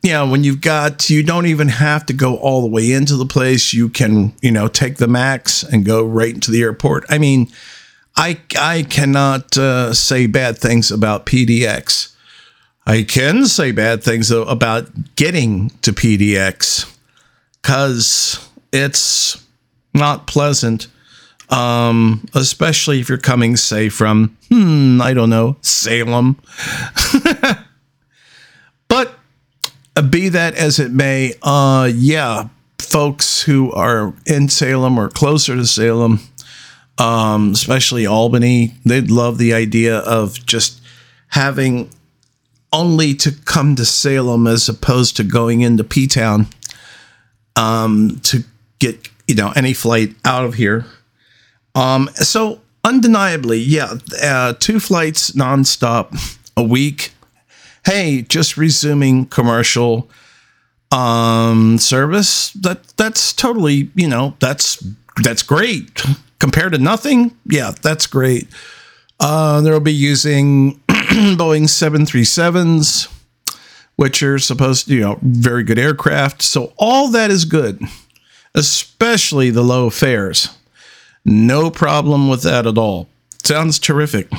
Yeah, 0.03 0.23
when 0.25 0.45
you've 0.45 0.61
got, 0.61 1.09
you 1.09 1.23
don't 1.23 1.47
even 1.47 1.69
have 1.69 2.05
to 2.07 2.13
go 2.13 2.37
all 2.37 2.61
the 2.61 2.69
way 2.69 2.93
into 2.93 3.17
the 3.17 3.25
place. 3.25 3.73
You 3.73 3.89
can, 3.89 4.35
you 4.43 4.51
know, 4.51 4.69
take 4.69 4.99
the 4.99 5.09
max 5.09 5.63
and 5.63 5.83
go 5.83 6.05
right 6.05 6.35
into 6.35 6.51
the 6.51 6.61
airport. 6.61 7.07
I 7.09 7.17
mean, 7.17 7.49
I 8.15 8.39
I 8.59 8.83
cannot 8.83 9.57
uh, 9.57 9.95
say 9.95 10.27
bad 10.27 10.59
things 10.59 10.91
about 10.91 11.25
PDX. 11.25 12.15
I 12.87 13.03
can 13.03 13.47
say 13.47 13.73
bad 13.73 14.05
things 14.05 14.29
though 14.29 14.45
about 14.45 15.17
getting 15.17 15.71
to 15.81 15.93
PDX 15.93 16.94
because 17.65 18.47
it's 18.73 19.43
not 19.95 20.27
pleasant, 20.27 20.87
um, 21.49 22.27
especially 22.35 23.01
if 23.01 23.09
you're 23.09 23.17
coming, 23.17 23.57
say, 23.57 23.89
from 23.89 24.37
hmm, 24.51 25.01
I 25.01 25.15
don't 25.15 25.31
know, 25.31 25.57
Salem. 25.63 26.39
but 28.89 29.19
uh, 29.97 30.03
be 30.03 30.29
that 30.29 30.55
as 30.57 30.79
it 30.79 30.93
may, 30.93 31.33
uh, 31.43 31.91
yeah, 31.95 32.49
folks 32.79 33.41
who 33.41 33.73
are 33.73 34.13
in 34.27 34.51
Salem 34.51 34.99
or 34.99 35.09
closer 35.09 35.57
to 35.57 35.65
Salem 35.65 36.21
um, 36.99 37.53
especially 37.53 38.07
Albany. 38.07 38.75
They'd 38.85 39.11
love 39.11 39.39
the 39.39 39.53
idea 39.53 39.99
of 39.99 40.45
just 40.47 40.81
having 41.29 41.91
only 42.73 43.15
to 43.15 43.33
come 43.33 43.77
to 43.77 43.85
Salem 43.85 44.47
as 44.47 44.69
opposed 44.69 45.17
to 45.17 45.25
going 45.25 45.61
into 45.61 45.85
P 45.85 46.07
Town 46.07 46.47
um, 47.57 48.21
to 48.25 48.45
get 48.79 49.09
you 49.27 49.35
know 49.35 49.53
any 49.57 49.73
flight 49.73 50.15
out 50.25 50.45
of 50.45 50.55
here. 50.55 50.85
Um, 51.75 52.09
so 52.15 52.61
undeniably, 52.85 53.59
yeah, 53.59 53.95
uh, 54.23 54.55
two 54.59 54.81
flights 54.81 55.33
nonstop 55.33 56.39
a 56.57 56.63
week. 56.63 57.13
Hey, 57.85 58.23
just 58.23 58.57
resuming 58.57 59.27
commercial 59.27 60.11
um 60.93 61.77
service 61.79 62.53
that 62.53 62.87
that's 62.97 63.33
totally 63.33 63.91
you 63.97 64.07
know 64.07 64.37
that's 64.39 64.85
that's 65.25 65.43
great 65.43 66.05
compared 66.45 66.73
to 66.73 66.79
nothing, 66.79 67.35
yeah, 67.47 67.73
that's 67.81 68.07
great. 68.07 68.47
Uh, 69.19 69.63
they'll 69.63 69.81
be 69.81 69.95
using 69.95 70.75
Boeing 70.89 71.65
737s, 71.65 73.09
which 73.97 74.23
are 74.23 74.39
supposed 74.39 74.87
to, 74.87 74.95
you 74.95 75.01
know, 75.01 75.19
very 75.23 75.63
good 75.63 75.79
aircraft. 75.79 76.43
So 76.43 76.73
all 76.77 77.09
that 77.09 77.31
is 77.31 77.45
good, 77.45 77.81
especially 78.55 79.51
the 79.51 79.63
low 79.63 79.91
fares. 79.91 80.49
No 81.25 81.71
problem 81.71 82.29
with 82.29 82.43
that 82.43 82.67
at 82.67 82.77
all. 82.79 83.09
Sounds 83.43 83.79
terrific. 83.79 84.31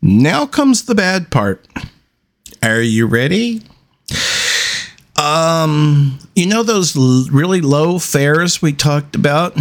Now 0.00 0.46
comes 0.46 0.84
the 0.84 0.94
bad 0.94 1.30
part. 1.30 1.66
Are 2.62 2.80
you 2.80 3.06
ready? 3.06 3.62
Um, 5.16 6.18
you 6.36 6.46
know 6.46 6.62
those 6.62 6.96
l- 6.96 7.26
really 7.32 7.60
low 7.60 7.98
fares 7.98 8.62
we 8.62 8.72
talked 8.72 9.16
about? 9.16 9.58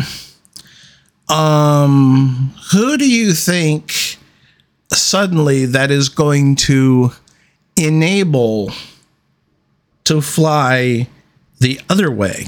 Um, 1.29 2.53
who 2.71 2.97
do 2.97 3.09
you 3.09 3.33
think 3.33 4.17
suddenly 4.93 5.65
that 5.65 5.91
is 5.91 6.09
going 6.09 6.55
to 6.55 7.11
enable 7.75 8.71
to 10.07 10.21
fly 10.21 11.07
the 11.59 11.79
other 11.89 12.09
way? 12.11 12.47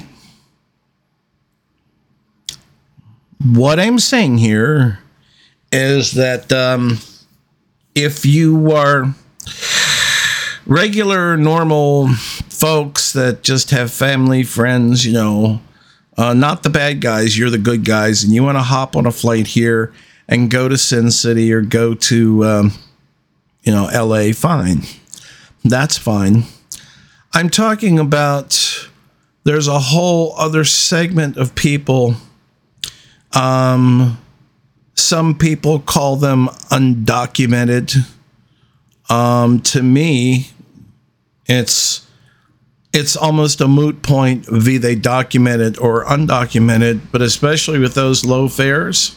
What 3.43 3.79
I'm 3.79 3.99
saying 3.99 4.39
here 4.39 4.99
is 5.71 6.13
that 6.13 6.51
um, 6.51 6.99
if 7.95 8.25
you 8.25 8.71
are 8.71 9.13
regular, 10.65 11.37
normal 11.37 12.09
folks 12.09 13.13
that 13.13 13.43
just 13.43 13.71
have 13.71 13.91
family, 13.91 14.43
friends, 14.43 15.05
you 15.05 15.13
know, 15.13 15.61
uh, 16.17 16.33
not 16.33 16.63
the 16.63 16.69
bad 16.69 16.99
guys, 16.99 17.37
you're 17.37 17.49
the 17.49 17.57
good 17.57 17.85
guys, 17.85 18.23
and 18.23 18.33
you 18.33 18.43
want 18.43 18.57
to 18.57 18.61
hop 18.61 18.95
on 18.95 19.05
a 19.05 19.11
flight 19.11 19.47
here 19.47 19.93
and 20.27 20.51
go 20.51 20.67
to 20.67 20.77
Sin 20.77 21.09
City 21.11 21.51
or 21.53 21.61
go 21.61 21.93
to, 21.93 22.45
um, 22.45 22.71
you 23.63 23.71
know, 23.71 23.89
LA, 23.93 24.33
fine. 24.33 24.81
That's 25.63 25.97
fine. 25.97 26.43
I'm 27.31 27.49
talking 27.49 27.99
about 27.99 28.89
there's 29.43 29.67
a 29.67 29.79
whole 29.79 30.33
other 30.35 30.63
segment 30.63 31.37
of 31.37 31.53
people. 31.53 32.15
Um, 33.33 34.17
some 34.95 35.37
people 35.37 35.79
call 35.79 36.15
them 36.15 36.47
undocumented. 36.71 37.95
Um, 39.09 39.61
to 39.61 39.83
me, 39.83 40.49
it's 41.45 42.05
it's 42.91 43.15
almost 43.15 43.61
a 43.61 43.67
moot 43.67 44.01
point 44.01 44.47
be 44.65 44.77
they 44.79 44.95
documented 44.95 45.77
or 45.77 46.05
undocumented, 46.05 47.01
but 47.11 47.21
especially 47.21 47.77
with 47.77 47.93
those 47.93 48.25
low 48.25 48.47
fares 48.47 49.15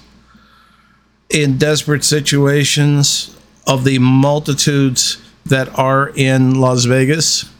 in 1.31 1.57
desperate 1.57 2.05
situations 2.05 3.35
of 3.67 3.85
the 3.85 3.99
multitudes 3.99 5.17
that 5.47 5.79
are 5.79 6.11
in 6.11 6.61
Las 6.61 6.85
Vegas 6.85 7.52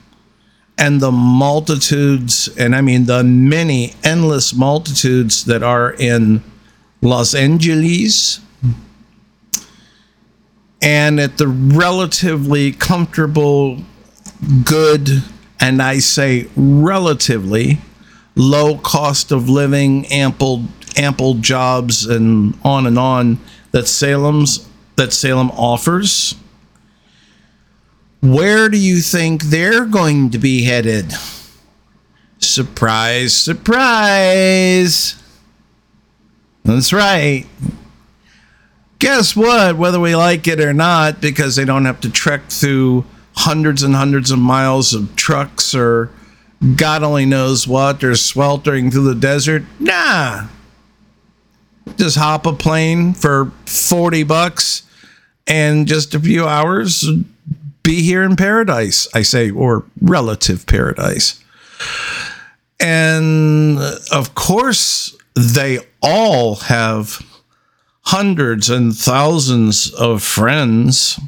and 0.83 1.01
the 1.01 1.13
multitudes, 1.13 2.49
and 2.59 2.75
I 2.75 2.81
mean 2.81 3.05
the 3.05 3.23
many 3.23 3.95
endless 4.03 4.53
multitudes 4.53 5.45
that 5.45 5.63
are 5.63 5.93
in 5.93 6.43
Los 7.01 7.37
Angeles 7.37 8.41
and 10.83 11.21
at 11.21 11.39
the 11.39 11.47
relatively 11.47 12.73
comfortable, 12.73 13.79
good, 14.65 15.23
and 15.61 15.81
I 15.81 16.01
say 16.01 16.49
relatively 16.57 17.79
low 18.35 18.77
cost 18.77 19.31
of 19.31 19.49
living, 19.49 20.07
ample 20.07 20.65
ample 20.97 21.35
jobs, 21.35 22.07
and 22.07 22.59
on 22.65 22.89
and 22.89 22.99
on 22.99 23.39
that 23.71 23.87
Salem's 23.87 24.69
that 24.97 25.13
Salem 25.13 25.53
offers. 25.53 26.35
Where 28.23 28.69
do 28.69 28.79
you 28.79 29.01
think 29.01 29.43
they're 29.43 29.85
going 29.85 30.31
to 30.31 30.39
be 30.39 30.63
headed? 30.63 31.13
Surprise, 32.39 33.37
surprise. 33.37 35.21
That's 36.65 36.93
right. 36.93 37.47
Guess 39.01 39.35
what? 39.35 39.77
Whether 39.77 39.99
we 39.99 40.15
like 40.15 40.47
it 40.47 40.61
or 40.61 40.73
not, 40.73 41.21
because 41.21 41.57
they 41.57 41.65
don't 41.65 41.85
have 41.85 42.01
to 42.03 42.11
trek 42.11 42.49
through 42.49 43.05
hundreds 43.35 43.83
and 43.83 43.97
hundreds 43.97 44.31
of 44.31 44.39
miles 44.39 44.95
of 44.95 45.17
trucks 45.17 45.75
or 45.75 46.11
God 46.77 47.03
only 47.03 47.27
knows 47.27 47.67
what, 47.67 48.05
or 48.05 48.15
sweltering 48.15 48.93
through 48.93 49.15
the 49.15 49.21
desert. 49.21 49.65
Nah. 49.81 50.47
Just 51.97 52.17
hop 52.17 52.47
a 52.47 52.53
plane 52.53 53.15
for 53.15 53.51
40 53.67 54.23
bucks 54.23 54.85
and 55.49 55.89
just 55.89 56.15
a 56.15 56.21
few 56.21 56.47
hours 56.47 57.05
be 57.83 58.03
here 58.03 58.23
in 58.23 58.37
paradise, 58.37 59.09
I 59.15 59.23
say, 59.23 59.51
or 59.51 59.85
relative 60.01 60.67
paradise. 60.67 61.43
And 62.79 63.79
of 64.11 64.35
course, 64.35 65.17
they 65.35 65.79
all 66.03 66.57
have 66.57 67.23
hundreds 68.03 68.69
and 68.69 68.95
thousands 68.95 69.93
of 69.95 70.23
friends. 70.23 71.19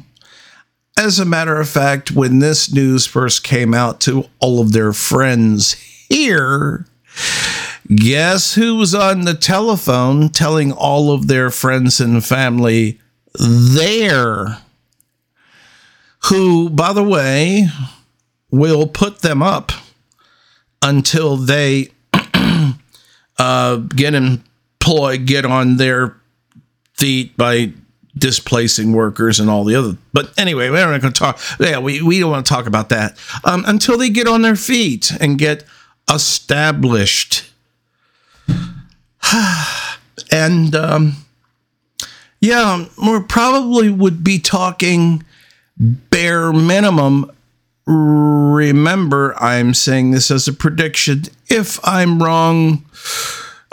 As 0.97 1.19
a 1.19 1.25
matter 1.25 1.59
of 1.59 1.69
fact, 1.69 2.11
when 2.11 2.39
this 2.39 2.71
news 2.71 3.05
first 3.05 3.43
came 3.43 3.73
out 3.73 3.99
to 4.01 4.25
all 4.39 4.61
of 4.61 4.71
their 4.71 4.93
friends 4.93 5.73
here, 6.09 6.85
guess 7.87 8.55
who 8.55 8.75
was 8.75 8.95
on 8.95 9.21
the 9.21 9.33
telephone 9.33 10.29
telling 10.29 10.71
all 10.71 11.11
of 11.11 11.27
their 11.27 11.49
friends 11.49 11.99
and 11.99 12.23
family 12.23 12.99
there? 13.37 14.59
Who, 16.29 16.69
by 16.69 16.93
the 16.93 17.03
way, 17.03 17.67
will 18.49 18.87
put 18.87 19.19
them 19.19 19.43
up 19.43 19.71
until 20.81 21.37
they 21.37 21.89
uh, 23.37 23.75
get 23.77 24.15
employed, 24.15 25.25
get 25.25 25.45
on 25.45 25.77
their 25.77 26.15
feet 26.93 27.35
by 27.37 27.73
displacing 28.17 28.93
workers 28.93 29.39
and 29.39 29.49
all 29.49 29.63
the 29.63 29.75
other. 29.75 29.97
But 30.13 30.31
anyway, 30.37 30.69
we're 30.69 30.89
not 30.89 31.01
going 31.01 31.13
to 31.13 31.19
talk. 31.19 31.39
Yeah, 31.59 31.79
we, 31.79 32.01
we 32.01 32.19
don't 32.19 32.31
want 32.31 32.45
to 32.45 32.49
talk 32.53 32.65
about 32.65 32.89
that 32.89 33.17
um, 33.43 33.63
until 33.67 33.97
they 33.97 34.09
get 34.09 34.27
on 34.27 34.41
their 34.41 34.55
feet 34.55 35.11
and 35.19 35.37
get 35.37 35.65
established. 36.09 37.51
and 40.31 40.75
um, 40.75 41.25
yeah, 42.39 42.85
we 43.03 43.21
probably 43.23 43.89
would 43.89 44.23
be 44.23 44.39
talking 44.39 45.23
bare 45.77 46.53
minimum. 46.53 47.31
Remember, 47.85 49.35
I'm 49.41 49.73
saying 49.73 50.11
this 50.11 50.31
as 50.31 50.47
a 50.47 50.53
prediction. 50.53 51.23
If 51.49 51.79
I'm 51.85 52.21
wrong, 52.21 52.85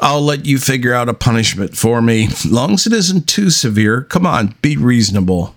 I'll 0.01 0.21
let 0.21 0.45
you 0.45 0.59
figure 0.59 0.93
out 0.93 1.09
a 1.09 1.15
punishment 1.15 1.77
for 1.77 2.03
me. 2.03 2.29
Long 2.49 2.75
as 2.75 2.87
it 2.87 2.93
isn't 2.93 3.29
too 3.29 3.51
severe. 3.51 4.03
Come 4.03 4.27
on, 4.27 4.55
be 4.61 4.77
reasonable. 4.77 5.55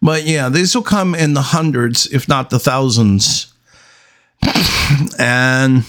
But 0.00 0.24
yeah, 0.24 0.48
these 0.48 0.74
will 0.74 0.82
come 0.82 1.14
in 1.14 1.34
the 1.34 1.42
hundreds, 1.42 2.06
if 2.06 2.28
not 2.28 2.50
the 2.50 2.58
thousands. 2.58 3.52
and 5.18 5.84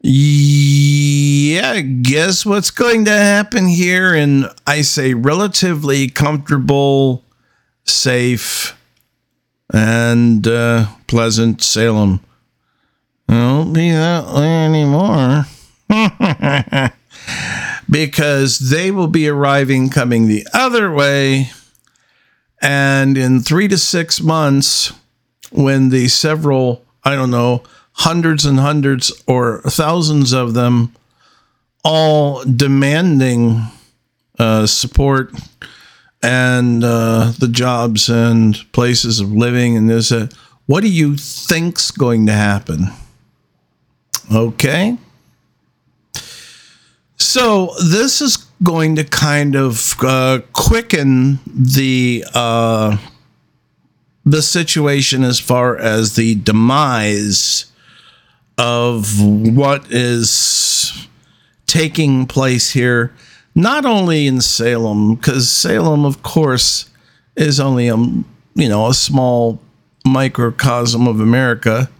yeah, 0.00 1.80
guess 1.80 2.46
what's 2.46 2.70
going 2.70 3.04
to 3.06 3.12
happen 3.12 3.66
here 3.66 4.14
in, 4.14 4.46
I 4.66 4.82
say, 4.82 5.14
relatively 5.14 6.08
comfortable, 6.08 7.24
safe, 7.84 8.77
and 9.72 10.46
uh, 10.46 10.86
pleasant 11.06 11.62
Salem. 11.62 12.20
It 13.28 13.32
won't 13.32 13.74
be 13.74 13.90
that 13.90 14.26
way 14.32 14.64
anymore. 14.64 15.44
because 17.90 18.58
they 18.58 18.90
will 18.90 19.06
be 19.06 19.28
arriving 19.28 19.90
coming 19.90 20.26
the 20.26 20.46
other 20.52 20.92
way. 20.92 21.50
And 22.60 23.16
in 23.16 23.40
three 23.40 23.68
to 23.68 23.78
six 23.78 24.20
months, 24.20 24.92
when 25.50 25.90
the 25.90 26.08
several, 26.08 26.84
I 27.04 27.14
don't 27.14 27.30
know, 27.30 27.62
hundreds 27.92 28.44
and 28.44 28.58
hundreds 28.58 29.12
or 29.26 29.62
thousands 29.62 30.32
of 30.32 30.54
them 30.54 30.94
all 31.84 32.44
demanding 32.44 33.62
uh, 34.38 34.66
support 34.66 35.32
and 36.22 36.82
uh, 36.82 37.32
the 37.38 37.48
jobs 37.48 38.08
and 38.08 38.56
places 38.72 39.20
of 39.20 39.32
living 39.32 39.76
and 39.76 39.88
this, 39.88 40.10
uh, 40.10 40.28
what 40.66 40.82
do 40.82 40.88
you 40.88 41.16
think's 41.16 41.90
going 41.90 42.26
to 42.26 42.32
happen? 42.32 42.88
Okay. 44.32 44.98
So 47.16 47.72
this 47.90 48.20
is 48.20 48.36
going 48.62 48.96
to 48.96 49.04
kind 49.04 49.54
of 49.54 49.94
uh, 50.02 50.40
quicken 50.52 51.40
the 51.46 52.24
uh, 52.34 52.96
the 54.24 54.42
situation 54.42 55.24
as 55.24 55.40
far 55.40 55.76
as 55.76 56.16
the 56.16 56.34
demise 56.36 57.72
of 58.58 59.22
what 59.22 59.90
is 59.90 61.08
taking 61.66 62.26
place 62.26 62.70
here, 62.70 63.14
not 63.58 63.84
only 63.84 64.26
in 64.26 64.40
Salem, 64.40 65.16
because 65.16 65.50
Salem, 65.50 66.04
of 66.04 66.22
course, 66.22 66.88
is 67.36 67.60
only 67.60 67.88
a 67.88 67.96
you 67.96 68.68
know 68.68 68.88
a 68.88 68.94
small 68.94 69.60
microcosm 70.06 71.06
of 71.06 71.20
America, 71.20 71.90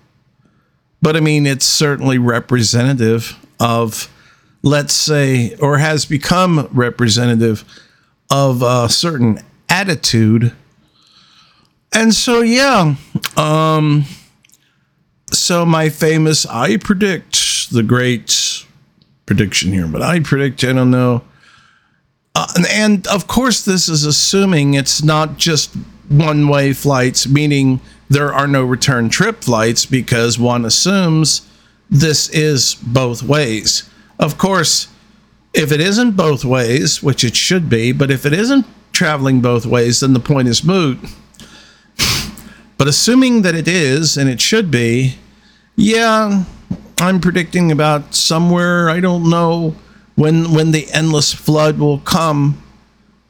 but 1.03 1.16
I 1.16 1.21
mean 1.21 1.47
it's 1.47 1.66
certainly 1.66 2.18
representative 2.18 3.37
of 3.61 4.09
let's 4.62 4.94
say, 4.94 5.55
or 5.57 5.79
has 5.79 6.05
become 6.05 6.68
representative 6.73 7.64
of 8.31 8.62
a 8.62 8.88
certain 8.88 9.40
attitude. 9.68 10.53
And 11.92 12.14
so, 12.14 12.40
yeah, 12.40 12.97
um, 13.37 14.05
so 15.31 15.64
my 15.64 15.88
famous, 15.88 16.44
I 16.47 16.77
predict 16.77 17.71
the 17.71 17.83
great 17.83 18.64
prediction 19.27 19.73
here, 19.73 19.87
but 19.87 20.03
I 20.03 20.21
predict, 20.21 20.64
I 20.64 20.73
don't 20.73 20.90
know. 20.90 21.23
Uh, 22.38 22.46
and, 22.70 23.05
of 23.09 23.27
course, 23.27 23.64
this 23.64 23.88
is 23.88 24.05
assuming 24.05 24.74
it's 24.74 25.03
not 25.03 25.38
just 25.38 25.74
one 26.09 26.46
way 26.46 26.72
flights, 26.72 27.27
meaning 27.27 27.81
there 28.09 28.33
are 28.33 28.46
no 28.46 28.62
return 28.62 29.09
trip 29.09 29.42
flights, 29.42 29.85
because 29.85 30.38
one 30.38 30.64
assumes 30.64 31.42
this 31.90 32.29
is 32.29 32.77
both 32.77 33.24
ways. 33.24 33.90
Of 34.20 34.38
course, 34.38 34.87
if 35.53 35.72
it 35.72 35.81
isn't 35.81 36.12
both 36.12 36.44
ways, 36.44 37.03
which 37.03 37.24
it 37.24 37.35
should 37.35 37.68
be, 37.68 37.90
but 37.90 38.09
if 38.09 38.24
it 38.24 38.33
isn't 38.33 38.66
traveling 38.93 39.41
both 39.41 39.66
ways, 39.66 39.99
then 39.99 40.12
the 40.12 40.20
point 40.20 40.47
is 40.47 40.62
moot. 40.62 40.97
but 42.78 42.86
assuming 42.86 43.43
that 43.43 43.57
it 43.57 43.66
is, 43.66 44.16
and 44.16 44.30
it 44.30 44.41
should 44.41 44.70
be, 44.70 45.16
yeah, 45.74 46.45
I'm 46.99 47.20
predicting 47.20 47.72
about 47.72 48.14
somewhere, 48.14 48.89
I 48.89 49.01
don't 49.01 49.28
know 49.28 49.74
when 50.19 50.53
when 50.53 50.73
the 50.73 50.91
endless 50.91 51.33
flood 51.33 51.79
will 51.79 52.01
come. 52.01 52.61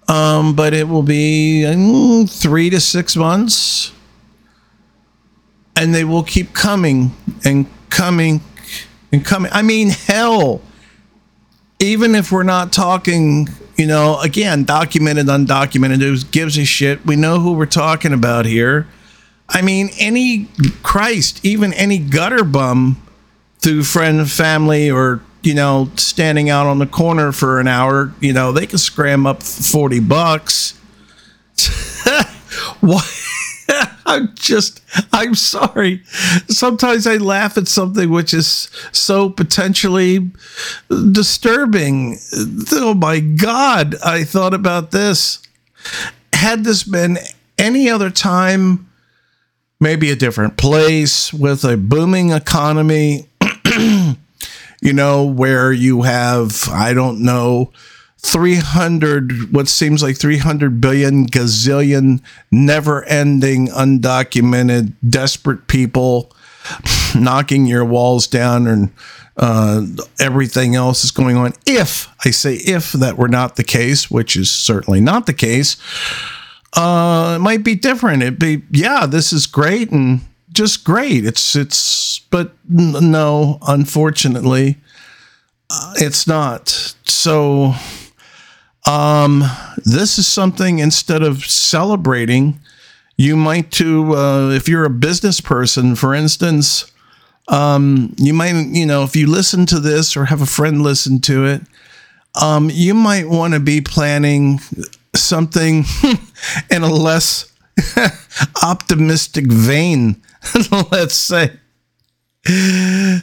Um, 0.09 0.57
but 0.57 0.72
it 0.72 0.89
will 0.89 1.03
be 1.03 1.64
mm, 1.66 2.28
three 2.28 2.70
to 2.70 2.80
six 2.80 3.14
months. 3.14 3.93
And 5.76 5.95
they 5.95 6.03
will 6.03 6.22
keep 6.22 6.55
coming 6.55 7.12
and 7.45 7.66
coming 7.91 8.41
and 9.12 9.22
coming. 9.22 9.53
I 9.53 9.61
mean, 9.61 9.91
hell, 9.91 10.62
even 11.78 12.14
if 12.14 12.32
we're 12.32 12.43
not 12.43 12.72
talking, 12.72 13.49
you 13.76 13.86
know, 13.86 14.18
again, 14.20 14.64
documented, 14.64 15.26
undocumented, 15.26 16.01
who 16.01 16.16
gives 16.30 16.57
a 16.57 16.64
shit? 16.64 17.05
We 17.05 17.16
know 17.16 17.39
who 17.39 17.53
we're 17.53 17.66
talking 17.66 18.14
about 18.14 18.47
here. 18.47 18.89
I 19.47 19.61
mean, 19.61 19.91
any 19.99 20.49
Christ, 20.82 21.45
even 21.45 21.74
any 21.74 21.99
gutter 21.99 22.45
bum 22.45 23.01
through 23.59 23.82
friend, 23.84 24.28
family, 24.28 24.91
or 24.91 25.20
you 25.49 25.55
know, 25.55 25.90
standing 25.96 26.51
out 26.51 26.66
on 26.66 26.78
the 26.78 26.86
corner 26.86 27.32
for 27.32 27.59
an 27.59 27.66
hour, 27.66 28.12
you 28.20 28.34
know, 28.34 28.53
they 28.53 28.66
can 28.66 28.76
scram 28.76 29.26
up 29.26 29.42
forty 29.42 29.99
bucks. 29.99 30.78
what? 32.80 33.24
I'm 34.07 34.34
just, 34.34 34.82
I'm 35.11 35.34
sorry. 35.34 36.03
Sometimes 36.49 37.07
I 37.07 37.16
laugh 37.16 37.57
at 37.57 37.66
something 37.66 38.11
which 38.11 38.34
is 38.34 38.68
so 38.92 39.30
potentially 39.30 40.30
disturbing. 41.12 42.18
Oh 42.72 42.92
my 42.94 43.20
God, 43.20 43.96
I 44.05 44.24
thought 44.24 44.53
about 44.55 44.90
this. 44.90 45.42
Had 46.34 46.64
this 46.64 46.84
been 46.84 47.18
any 47.57 47.88
other 47.88 48.11
time, 48.11 48.86
maybe 49.80 50.11
a 50.11 50.16
different 50.16 50.59
place 50.59 51.32
with 51.32 51.64
a 51.64 51.78
booming 51.78 52.32
economy, 52.32 53.28
you 54.80 54.92
know, 54.92 55.24
where 55.24 55.72
you 55.72 56.02
have, 56.02 56.68
I 56.70 56.94
don't 56.94 57.20
know, 57.20 57.72
300, 58.18 59.52
what 59.52 59.68
seems 59.68 60.02
like 60.02 60.16
300 60.18 60.80
billion 60.80 61.26
gazillion 61.26 62.20
never 62.50 63.04
ending, 63.04 63.68
undocumented, 63.68 64.92
desperate 65.08 65.68
people 65.68 66.32
knocking 67.14 67.66
your 67.66 67.84
walls 67.84 68.26
down 68.26 68.66
and 68.66 68.92
uh, 69.36 69.86
everything 70.18 70.74
else 70.74 71.04
is 71.04 71.12
going 71.12 71.36
on. 71.36 71.52
If 71.64 72.08
I 72.24 72.30
say 72.32 72.54
if 72.54 72.92
that 72.92 73.16
were 73.16 73.28
not 73.28 73.56
the 73.56 73.64
case, 73.64 74.10
which 74.10 74.36
is 74.36 74.50
certainly 74.50 75.00
not 75.00 75.26
the 75.26 75.34
case, 75.34 75.76
uh, 76.74 77.36
it 77.36 77.42
might 77.42 77.62
be 77.62 77.76
different. 77.76 78.22
It'd 78.22 78.38
be, 78.38 78.62
yeah, 78.72 79.06
this 79.06 79.32
is 79.32 79.46
great 79.46 79.90
and 79.92 80.20
just 80.59 80.82
great. 80.82 81.24
It's, 81.24 81.54
it's, 81.54 82.18
but 82.18 82.52
no, 82.68 83.59
unfortunately, 83.62 84.76
uh, 85.70 85.94
it's 85.98 86.26
not. 86.26 86.68
So, 87.04 87.74
um, 88.84 89.44
this 89.84 90.18
is 90.18 90.26
something 90.26 90.80
instead 90.80 91.22
of 91.22 91.44
celebrating, 91.44 92.59
you 93.16 93.36
might 93.36 93.70
to 93.72 94.16
uh, 94.16 94.50
if 94.50 94.68
you're 94.68 94.84
a 94.84 94.90
business 94.90 95.40
person, 95.40 95.94
for 95.94 96.12
instance, 96.12 96.90
um, 97.46 98.14
you 98.16 98.34
might 98.34 98.54
you 98.54 98.86
know 98.86 99.04
if 99.04 99.14
you 99.14 99.28
listen 99.28 99.64
to 99.66 99.78
this 99.78 100.16
or 100.16 100.24
have 100.24 100.42
a 100.42 100.46
friend 100.46 100.82
listen 100.82 101.20
to 101.20 101.46
it, 101.46 101.62
um, 102.40 102.68
you 102.72 102.94
might 102.94 103.28
want 103.28 103.54
to 103.54 103.61
be 103.61 103.80
planning 103.80 104.59
something 105.14 105.84
in 106.70 106.82
a 106.82 106.92
less 106.92 107.52
optimistic 108.62 109.46
vein, 109.46 110.20
let's 110.91 111.14
say. 111.14 111.53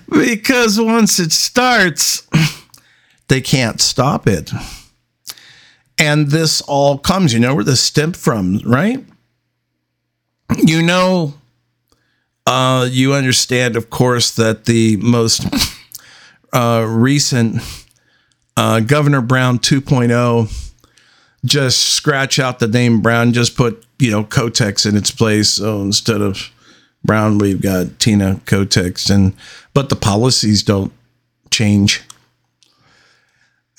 Because 0.09 0.79
once 0.79 1.19
it 1.19 1.31
starts, 1.31 2.27
they 3.27 3.41
can't 3.41 3.81
stop 3.81 4.27
it. 4.27 4.51
And 5.97 6.27
this 6.27 6.61
all 6.61 6.97
comes, 6.97 7.33
you 7.33 7.39
know 7.39 7.55
where 7.55 7.63
this 7.63 7.81
stemmed 7.81 8.17
from, 8.17 8.59
right? 8.65 9.03
You 10.57 10.83
know, 10.83 11.35
uh, 12.45 12.87
you 12.91 13.13
understand, 13.13 13.75
of 13.75 13.89
course, 13.89 14.31
that 14.35 14.65
the 14.65 14.97
most 14.97 15.45
uh, 16.53 16.85
recent 16.87 17.61
uh, 18.57 18.81
Governor 18.81 19.21
Brown 19.21 19.59
2.0 19.59 20.71
just 21.45 21.79
scratch 21.79 22.39
out 22.39 22.59
the 22.59 22.67
name 22.67 23.01
Brown, 23.01 23.33
just 23.33 23.55
put, 23.55 23.85
you 23.99 24.11
know, 24.11 24.23
Kotex 24.23 24.87
in 24.87 24.95
its 24.95 25.11
place. 25.11 25.51
So 25.51 25.81
instead 25.81 26.21
of 26.21 26.51
Brown, 27.05 27.37
we've 27.37 27.61
got 27.61 27.99
Tina 27.99 28.41
Kotex. 28.45 29.09
And, 29.09 29.33
but 29.73 29.89
the 29.89 29.95
policies 29.95 30.63
don't 30.63 30.91
change. 31.51 32.03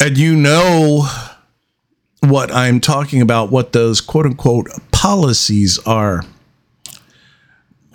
And 0.01 0.17
you 0.17 0.37
know, 0.37 1.09
what 2.21 2.51
I'm 2.53 2.81
talking 2.81 3.21
about, 3.21 3.51
what 3.51 3.73
those 3.73 4.01
quote 4.01 4.27
unquote 4.27 4.69
policies 4.93 5.79
are. 5.81 6.25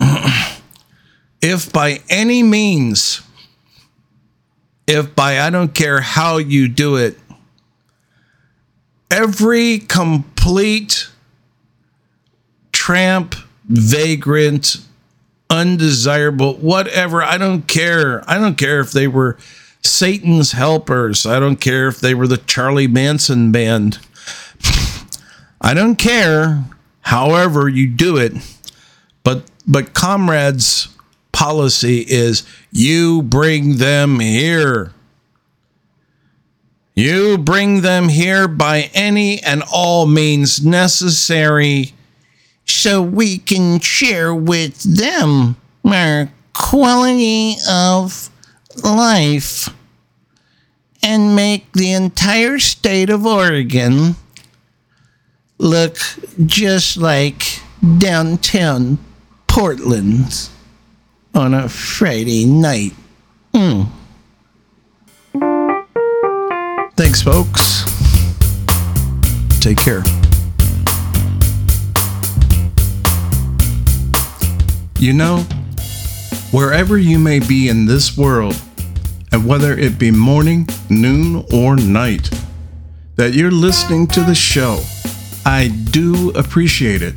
if 1.42 1.72
by 1.72 2.00
any 2.08 2.42
means, 2.42 3.22
if 4.86 5.14
by 5.14 5.40
I 5.40 5.50
don't 5.50 5.74
care 5.74 6.00
how 6.00 6.38
you 6.38 6.68
do 6.68 6.96
it, 6.96 7.18
every 9.10 9.78
complete 9.78 11.08
tramp, 12.72 13.34
vagrant, 13.64 14.78
undesirable, 15.52 16.54
whatever, 16.54 17.22
I 17.22 17.36
don't 17.36 17.68
care. 17.68 18.28
I 18.28 18.38
don't 18.38 18.56
care 18.56 18.80
if 18.80 18.90
they 18.90 19.06
were 19.06 19.36
Satan's 19.82 20.52
helpers. 20.52 21.26
I 21.26 21.38
don't 21.38 21.60
care 21.60 21.88
if 21.88 22.00
they 22.00 22.14
were 22.14 22.26
the 22.26 22.38
Charlie 22.38 22.88
Manson 22.88 23.52
band. 23.52 23.98
I 25.60 25.74
don't 25.74 25.96
care 25.96 26.64
however 27.02 27.68
you 27.68 27.86
do 27.86 28.16
it, 28.16 28.32
but 29.22 29.44
but 29.66 29.92
comrades 29.92 30.88
policy 31.32 32.00
is 32.00 32.44
you 32.72 33.22
bring 33.22 33.76
them 33.76 34.20
here. 34.20 34.92
You 36.94 37.38
bring 37.38 37.82
them 37.82 38.08
here 38.08 38.48
by 38.48 38.90
any 38.94 39.42
and 39.42 39.62
all 39.72 40.06
means 40.06 40.64
necessary 40.64 41.94
so 42.66 43.02
we 43.02 43.38
can 43.38 43.80
share 43.80 44.34
with 44.34 44.82
them 44.82 45.56
our 45.84 46.30
quality 46.54 47.56
of 47.68 48.30
life 48.84 49.68
and 51.02 51.34
make 51.34 51.72
the 51.72 51.92
entire 51.92 52.58
state 52.58 53.10
of 53.10 53.26
Oregon 53.26 54.14
look 55.58 55.96
just 56.46 56.96
like 56.96 57.60
downtown 57.98 58.98
Portland 59.46 60.48
on 61.34 61.54
a 61.54 61.68
Friday 61.68 62.46
night. 62.46 62.92
Mm. 63.52 63.88
Thanks, 66.96 67.22
folks. 67.22 67.84
Take 69.60 69.78
care. 69.78 70.02
You 75.02 75.12
know, 75.12 75.38
wherever 76.52 76.96
you 76.96 77.18
may 77.18 77.40
be 77.40 77.68
in 77.68 77.86
this 77.86 78.16
world, 78.16 78.54
and 79.32 79.44
whether 79.44 79.76
it 79.76 79.98
be 79.98 80.12
morning, 80.12 80.68
noon, 80.90 81.44
or 81.52 81.74
night, 81.74 82.30
that 83.16 83.34
you're 83.34 83.50
listening 83.50 84.06
to 84.06 84.20
the 84.20 84.36
show 84.36 84.80
I 85.44 85.70
do 85.90 86.30
appreciate 86.36 87.02
it. 87.02 87.16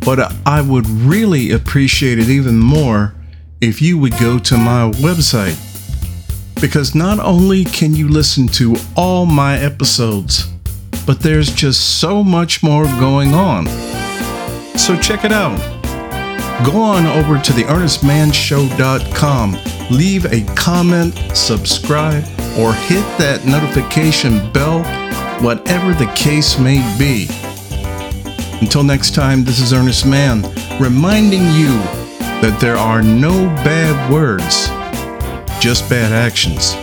But 0.00 0.32
I 0.46 0.62
would 0.62 0.88
really 0.88 1.50
appreciate 1.50 2.18
it 2.18 2.30
even 2.30 2.58
more 2.58 3.14
if 3.60 3.82
you 3.82 3.98
would 3.98 4.18
go 4.18 4.38
to 4.38 4.56
my 4.56 4.90
website. 4.92 5.58
Because 6.58 6.94
not 6.94 7.18
only 7.18 7.66
can 7.66 7.94
you 7.94 8.08
listen 8.08 8.48
to 8.48 8.76
all 8.96 9.26
my 9.26 9.58
episodes, 9.58 10.48
but 11.06 11.20
there's 11.20 11.52
just 11.52 12.00
so 12.00 12.24
much 12.24 12.62
more 12.62 12.84
going 12.98 13.34
on. 13.34 13.66
So 14.78 14.96
check 14.96 15.26
it 15.26 15.32
out. 15.32 15.71
Go 16.64 16.80
on 16.80 17.06
over 17.06 17.38
to 17.38 17.52
the 17.52 17.64
earnestmanshow.com, 17.64 19.56
leave 19.90 20.26
a 20.26 20.42
comment, 20.54 21.18
subscribe, 21.34 22.22
or 22.56 22.72
hit 22.72 23.02
that 23.18 23.44
notification 23.44 24.52
bell 24.52 24.84
whatever 25.42 25.92
the 25.92 26.06
case 26.14 26.58
may 26.60 26.78
be. 26.96 27.26
Until 28.60 28.84
next 28.84 29.12
time, 29.14 29.42
this 29.42 29.58
is 29.58 29.72
Ernest 29.72 30.06
Mann, 30.06 30.42
reminding 30.80 31.42
you 31.52 31.76
that 32.40 32.58
there 32.60 32.76
are 32.76 33.02
no 33.02 33.46
bad 33.64 34.12
words, 34.12 34.68
just 35.60 35.90
bad 35.90 36.12
actions. 36.12 36.76